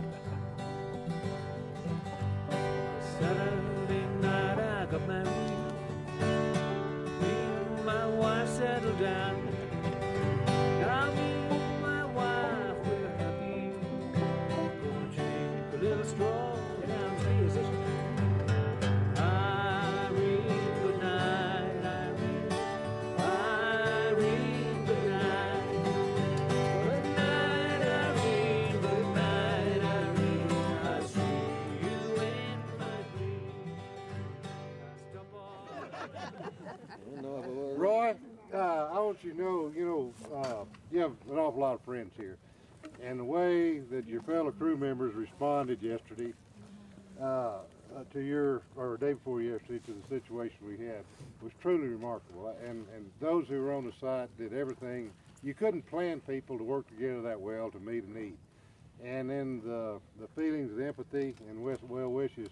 And 61.48 61.62
wes- 61.64 61.82
well 61.88 62.08
wishes 62.10 62.48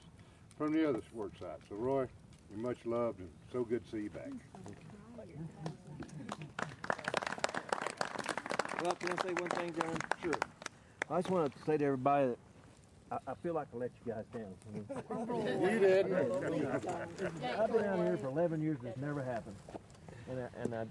from 0.57 0.73
the 0.73 0.89
other 0.89 1.01
work 1.13 1.33
sites. 1.41 1.63
So, 1.69 1.77
Roy, 1.77 2.07
you're 2.51 2.61
much 2.61 2.79
loved 2.85 3.21
and 3.21 3.29
so 3.53 3.65
good 3.65 3.85
to 3.85 3.91
see 3.91 4.03
you 4.05 4.11
back. 4.11 4.31
Well, 8.83 8.93
can 8.95 9.11
I 9.19 9.23
say 9.23 9.33
one 9.35 9.51
thing, 9.51 9.75
John? 9.81 9.97
Sure. 10.23 10.33
I 11.11 11.17
just 11.21 11.31
want 11.31 11.53
to 11.53 11.59
say 11.65 11.77
to 11.79 11.85
everybody 11.85 12.29
that 12.29 12.39
I, 13.27 13.33
I 13.33 13.35
feel 13.43 13.55
like 13.55 13.67
I 13.75 13.77
let 13.79 13.91
you 14.07 14.13
guys 14.13 14.25
down. 14.33 14.55
You 15.63 15.79
didn't. 15.79 16.15
I've 17.59 17.73
been 17.73 17.85
out 17.85 17.99
here 17.99 18.17
for 18.19 18.29
11 18.29 18.61
years. 18.63 18.79
And 18.81 18.89
it's 18.89 18.99
never 18.99 19.23
happened, 19.23 19.57
and 20.31 20.39
I, 20.41 20.49
and 20.63 20.75
I, 20.75 20.85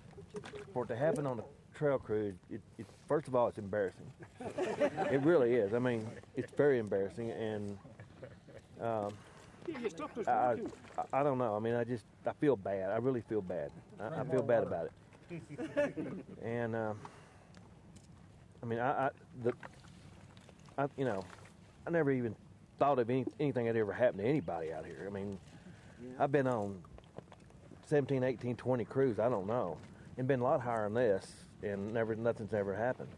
for 0.73 0.83
it 0.83 0.87
to 0.87 0.95
happen 0.95 1.25
on 1.25 1.39
a 1.39 1.43
trail 1.77 1.99
crew, 1.99 2.33
it, 2.49 2.61
it 2.77 2.85
first 3.07 3.27
of 3.27 3.35
all, 3.35 3.47
it's 3.47 3.57
embarrassing. 3.57 4.11
it 4.41 5.21
really 5.21 5.53
is. 5.55 5.73
I 5.73 5.79
mean, 5.79 6.07
it's 6.35 6.51
very 6.53 6.79
embarrassing, 6.79 7.31
and 7.31 7.77
um, 8.81 9.13
I, 10.27 10.31
I, 10.31 10.55
I 11.13 11.23
don't 11.23 11.37
know. 11.37 11.55
I 11.55 11.59
mean, 11.59 11.75
I 11.75 11.83
just 11.83 12.05
I 12.25 12.31
feel 12.33 12.55
bad. 12.55 12.89
I 12.89 12.97
really 12.97 13.21
feel 13.21 13.41
bad. 13.41 13.71
I, 13.99 14.21
I 14.21 14.23
feel 14.23 14.41
bad 14.41 14.63
about 14.63 14.85
it. 14.85 14.91
And 16.41 16.73
um, 16.73 16.97
I 18.63 18.65
mean, 18.65 18.79
I, 18.79 19.07
I 19.07 19.09
the 19.43 19.53
I 20.77 20.87
you 20.97 21.03
know, 21.03 21.21
I 21.85 21.89
never 21.89 22.11
even 22.11 22.33
thought 22.79 22.97
of 22.97 23.09
any, 23.09 23.25
anything 23.39 23.65
that 23.65 23.75
ever 23.75 23.91
happened 23.91 24.19
to 24.19 24.25
anybody 24.25 24.71
out 24.71 24.85
here. 24.85 25.05
I 25.05 25.13
mean, 25.13 25.37
I've 26.17 26.31
been 26.31 26.47
on 26.47 26.79
17, 27.87 28.23
18, 28.23 28.55
20 28.55 28.85
crews. 28.85 29.19
I 29.19 29.27
don't 29.27 29.47
know, 29.47 29.77
and 30.17 30.27
been 30.27 30.39
a 30.39 30.43
lot 30.43 30.61
higher 30.61 30.85
than 30.85 30.93
this, 30.93 31.46
and 31.63 31.93
never 31.93 32.15
nothing's 32.15 32.53
ever 32.53 32.75
happened. 32.75 33.09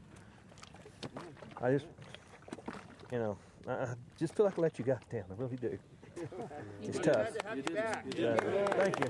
I 1.62 1.72
just, 1.72 1.86
you 3.12 3.20
know, 3.20 3.38
I 3.68 3.72
I 3.72 3.88
just 4.18 4.36
feel 4.36 4.46
like 4.46 4.58
I 4.58 4.62
let 4.62 4.80
you 4.80 4.86
guys 4.86 5.00
down. 5.12 5.24
I 5.30 5.34
really 5.38 5.58
do. 5.58 5.78
It's 6.84 7.00
tough. 7.00 7.30
Yeah, 8.18 8.36
thank 8.36 9.00
you. 9.00 9.06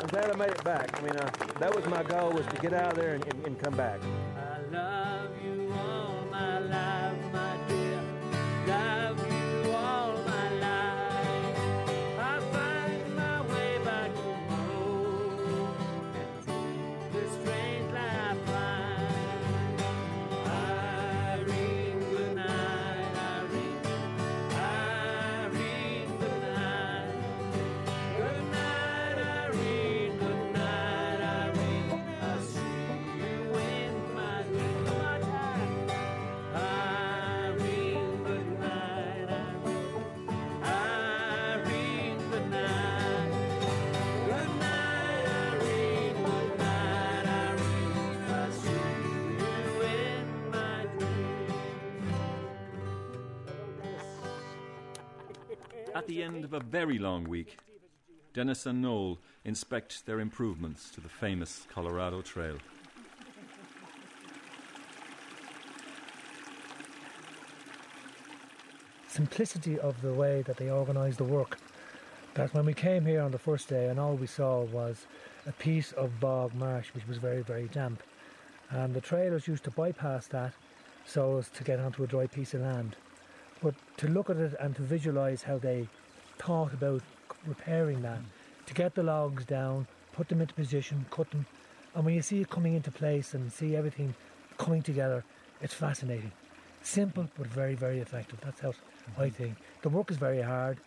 I'm 0.00 0.06
glad 0.08 0.30
I 0.30 0.36
made 0.36 0.50
it 0.50 0.62
back. 0.62 0.96
I 0.96 1.02
mean, 1.02 1.16
uh, 1.16 1.30
that 1.58 1.74
was 1.74 1.84
my 1.86 2.02
goal 2.04 2.30
was 2.30 2.46
to 2.46 2.56
get 2.60 2.72
out 2.72 2.92
of 2.92 2.98
there 2.98 3.14
and, 3.14 3.24
and, 3.34 3.46
and 3.46 3.58
come 3.58 3.76
back. 3.76 4.00
At 56.06 56.10
the 56.10 56.22
end 56.22 56.44
of 56.44 56.52
a 56.52 56.60
very 56.60 57.00
long 57.00 57.24
week, 57.24 57.58
Dennis 58.32 58.64
and 58.64 58.80
Noel 58.80 59.18
inspect 59.44 60.06
their 60.06 60.20
improvements 60.20 60.88
to 60.90 61.00
the 61.00 61.08
famous 61.08 61.66
Colorado 61.68 62.22
Trail. 62.22 62.58
simplicity 69.08 69.80
of 69.80 70.00
the 70.00 70.12
way 70.12 70.42
that 70.42 70.58
they 70.58 70.70
organised 70.70 71.18
the 71.18 71.24
work. 71.24 71.58
That 72.34 72.54
when 72.54 72.66
we 72.66 72.74
came 72.74 73.04
here 73.04 73.22
on 73.22 73.32
the 73.32 73.38
first 73.40 73.66
day 73.66 73.88
and 73.88 73.98
all 73.98 74.14
we 74.14 74.28
saw 74.28 74.60
was 74.62 75.06
a 75.44 75.52
piece 75.52 75.90
of 75.90 76.20
bog 76.20 76.54
marsh 76.54 76.94
which 76.94 77.08
was 77.08 77.18
very, 77.18 77.42
very 77.42 77.66
damp. 77.66 78.00
And 78.70 78.94
the 78.94 79.00
trailers 79.00 79.48
used 79.48 79.64
to 79.64 79.72
bypass 79.72 80.28
that 80.28 80.52
so 81.04 81.38
as 81.38 81.48
to 81.48 81.64
get 81.64 81.80
onto 81.80 82.04
a 82.04 82.06
dry 82.06 82.28
piece 82.28 82.54
of 82.54 82.60
land. 82.60 82.94
But 83.62 83.74
to 83.98 84.08
look 84.08 84.30
at 84.30 84.36
it 84.36 84.54
and 84.60 84.76
to 84.76 84.82
visualise 84.82 85.42
how 85.42 85.58
they 85.58 85.88
thought 86.38 86.72
about 86.72 87.02
repairing 87.46 88.02
that, 88.02 88.20
to 88.66 88.74
get 88.74 88.94
the 88.94 89.02
logs 89.02 89.44
down, 89.44 89.86
put 90.12 90.28
them 90.28 90.40
into 90.40 90.54
position, 90.54 91.06
cut 91.10 91.30
them, 91.30 91.46
and 91.94 92.04
when 92.04 92.14
you 92.14 92.22
see 92.22 92.40
it 92.42 92.50
coming 92.50 92.74
into 92.74 92.90
place 92.90 93.32
and 93.32 93.50
see 93.50 93.74
everything 93.74 94.14
coming 94.58 94.82
together, 94.82 95.24
it's 95.62 95.72
fascinating. 95.72 96.30
Simple 96.82 97.26
but 97.38 97.46
very, 97.46 97.74
very 97.74 98.00
effective. 98.00 98.38
That's 98.42 98.60
how 98.60 98.74
I 99.16 99.26
mm-hmm. 99.26 99.28
think. 99.30 99.56
The 99.82 99.88
work 99.88 100.10
is 100.10 100.18
very 100.18 100.42
hard. 100.42 100.78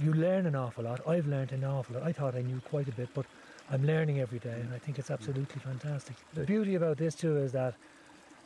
You 0.00 0.14
learn 0.14 0.46
an 0.46 0.56
awful 0.56 0.84
lot. 0.84 1.06
I've 1.06 1.26
learned 1.26 1.52
an 1.52 1.64
awful 1.64 1.96
lot. 1.96 2.04
I 2.04 2.12
thought 2.12 2.34
I 2.34 2.40
knew 2.40 2.60
quite 2.60 2.88
a 2.88 2.92
bit, 2.92 3.10
but 3.12 3.26
I'm 3.70 3.86
learning 3.86 4.20
every 4.20 4.38
day, 4.38 4.48
mm-hmm. 4.48 4.60
and 4.60 4.74
I 4.74 4.78
think 4.78 4.98
it's 4.98 5.08
mm-hmm. 5.08 5.14
absolutely 5.14 5.60
fantastic. 5.60 6.16
The 6.32 6.44
beauty 6.44 6.76
about 6.76 6.96
this 6.96 7.14
too 7.14 7.36
is 7.36 7.52
that 7.52 7.74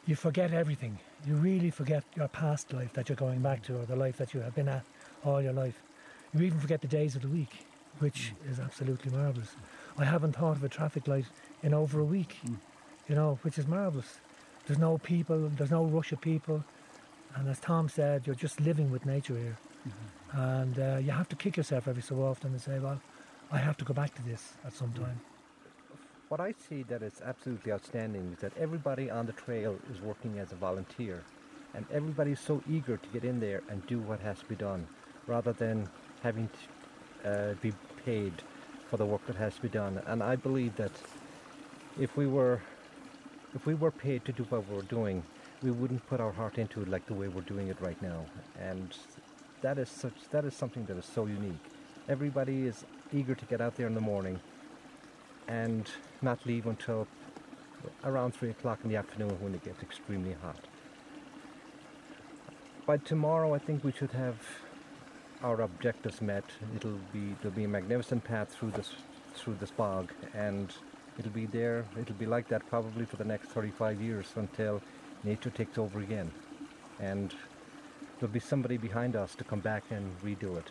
you 0.07 0.15
forget 0.15 0.53
everything. 0.53 0.99
You 1.27 1.35
really 1.35 1.71
forget 1.71 2.05
your 2.15 2.29
past 2.29 2.73
life 2.73 2.93
that 2.95 3.09
you're 3.09 3.17
going 3.17 3.41
back 3.41 3.63
to, 3.65 3.77
or 3.77 3.85
the 3.85 3.97
life 3.97 4.17
that 4.19 4.33
you 4.33 4.41
have 4.41 4.55
been 4.55 4.69
at 4.69 4.85
all 5.25 5.43
your 5.43 5.53
life. 5.53 5.83
You 6.33 6.43
even 6.45 6.61
forget 6.61 6.81
the 6.81 6.89
days 6.89 7.17
of 7.17 7.23
the 7.23 7.29
week, 7.29 7.67
which 7.99 8.33
mm. 8.33 8.51
is 8.51 8.61
absolutely 8.61 9.11
marvellous. 9.11 9.51
I 9.99 10.05
haven't 10.05 10.37
thought 10.37 10.57
of 10.57 10.65
a 10.65 10.69
traffic 10.69 11.09
light 11.09 11.27
in 11.63 11.75
over 11.75 12.01
a 12.01 12.05
week, 12.05 12.37
mm. 12.47 12.57
you 13.09 13.15
know, 13.15 13.39
which 13.43 13.59
is 13.59 13.67
marvellous. 13.67 14.21
There's 14.67 14.79
no 14.79 14.99
people, 14.99 15.49
there's 15.57 15.71
no 15.71 15.85
rush 15.85 16.13
of 16.13 16.21
people, 16.21 16.65
and 17.35 17.49
as 17.49 17.59
Tom 17.59 17.89
said, 17.89 18.27
you're 18.27 18.37
just 18.37 18.61
living 18.61 18.91
with 18.91 19.07
nature 19.07 19.37
here. 19.37 19.57
Mm-hmm. 19.89 20.41
And 20.41 20.79
uh, 20.79 20.99
you 20.99 21.11
have 21.13 21.29
to 21.29 21.37
kick 21.37 21.57
yourself 21.57 21.87
every 21.89 22.03
so 22.03 22.23
often 22.23 22.51
and 22.53 22.61
say, 22.61 22.79
well, 22.79 23.01
I 23.51 23.59
have 23.59 23.77
to 23.79 23.85
go 23.85 23.95
back 23.95 24.15
to 24.17 24.23
this 24.23 24.55
at 24.65 24.73
some 24.73 24.91
mm. 24.91 25.05
time. 25.05 25.21
What 26.29 26.41
I 26.41 26.55
see 26.69 26.83
that 26.85 27.03
is 27.03 27.23
absolutely 27.25 27.71
outstanding 27.71 28.33
is 28.33 28.41
that 28.41 28.53
everybody 28.59 29.09
on 29.09 29.27
the 29.27 29.33
trail 29.33 29.79
is 29.93 30.01
working 30.01 30.41
as 30.41 30.51
a 30.51 30.57
volunteer, 30.57 31.23
and 31.73 31.87
everybody 31.93 32.33
is 32.33 32.41
so 32.41 32.61
eager 32.69 32.97
to 32.97 33.09
get 33.11 33.23
in 33.23 33.39
there 33.39 33.63
and 33.69 33.87
do 33.87 34.01
what 34.01 34.19
has 34.21 34.41
to 34.41 34.47
be 34.47 34.57
done, 34.57 34.89
rather 35.29 35.53
than 35.53 35.89
having 36.25 36.49
to 37.23 37.31
uh, 37.31 37.55
be 37.63 37.73
paid 38.05 38.33
for 38.91 38.97
the 38.97 39.07
work 39.07 39.25
that 39.29 39.37
has 39.37 39.55
to 39.55 39.63
be 39.63 39.69
done. 39.69 40.03
And 40.07 40.21
I 40.21 40.35
believe 40.35 40.75
that 40.77 40.91
if 42.01 42.17
we 42.17 42.27
were 42.27 42.61
if 43.55 43.65
we 43.65 43.75
were 43.75 43.93
paid 43.93 44.25
to 44.25 44.33
do 44.33 44.43
what 44.49 44.69
we're 44.69 44.83
doing, 44.83 45.23
we 45.63 45.71
wouldn't 45.71 46.05
put 46.09 46.21
our 46.21 46.33
heart 46.33 46.59
into 46.59 46.83
it 46.83 46.89
like 46.89 47.07
the 47.07 47.15
way 47.15 47.29
we're 47.29 47.43
doing 47.43 47.69
it 47.69 47.81
right 47.81 48.01
now. 48.03 48.27
And 48.61 48.99
that 49.63 49.79
is 49.79 49.89
such 49.89 50.29
that 50.33 50.45
is 50.45 50.55
something 50.55 50.87
that 50.87 50.97
is 50.97 51.05
so 51.05 51.27
unique. 51.27 51.67
Everybody 52.09 52.67
is 52.67 52.85
eager 53.13 53.37
to 53.37 53.45
get 53.45 53.61
out 53.61 53.77
there 53.77 53.87
in 53.87 53.95
the 53.95 54.01
morning 54.01 54.41
and 55.49 55.89
not 56.23 56.45
leave 56.47 56.67
until 56.67 57.07
around 58.05 58.35
three 58.35 58.51
o'clock 58.51 58.81
in 58.83 58.91
the 58.91 58.97
afternoon 58.97 59.37
when 59.41 59.55
it 59.55 59.65
gets 59.65 59.83
extremely 59.83 60.35
hot. 60.43 60.59
By 62.87 62.99
tomorrow, 62.99 63.55
I 63.55 63.59
think 63.59 63.85
we 63.85 63.93
should 63.93 64.13
have 64.13 64.37
our 65.43 65.61
objectives 65.63 66.21
met. 66.21 66.45
It'll 66.75 67.01
be 67.13 67.35
there'll 67.41 67.57
be 67.57 67.65
a 67.65 67.69
magnificent 67.69 68.25
path 68.25 68.55
through 68.55 68.73
this 68.73 68.93
through 69.35 69.57
this 69.61 69.71
bog, 69.71 70.13
and 70.35 70.73
it'll 71.19 71.33
be 71.33 71.47
there. 71.47 71.85
It'll 72.01 72.15
be 72.15 72.27
like 72.27 72.49
that 72.49 72.67
probably 72.69 73.05
for 73.05 73.17
the 73.17 73.25
next 73.25 73.49
35 73.49 74.01
years 74.01 74.27
until 74.37 74.81
nature 75.25 75.51
takes 75.51 75.79
over 75.79 75.99
again, 76.01 76.31
and 77.01 77.35
there'll 78.19 78.33
be 78.33 78.41
somebody 78.41 78.77
behind 78.77 79.17
us 79.17 79.35
to 79.35 79.45
come 79.45 79.61
back 79.61 79.85
and 79.91 80.19
redo 80.23 80.57
it. 80.57 80.71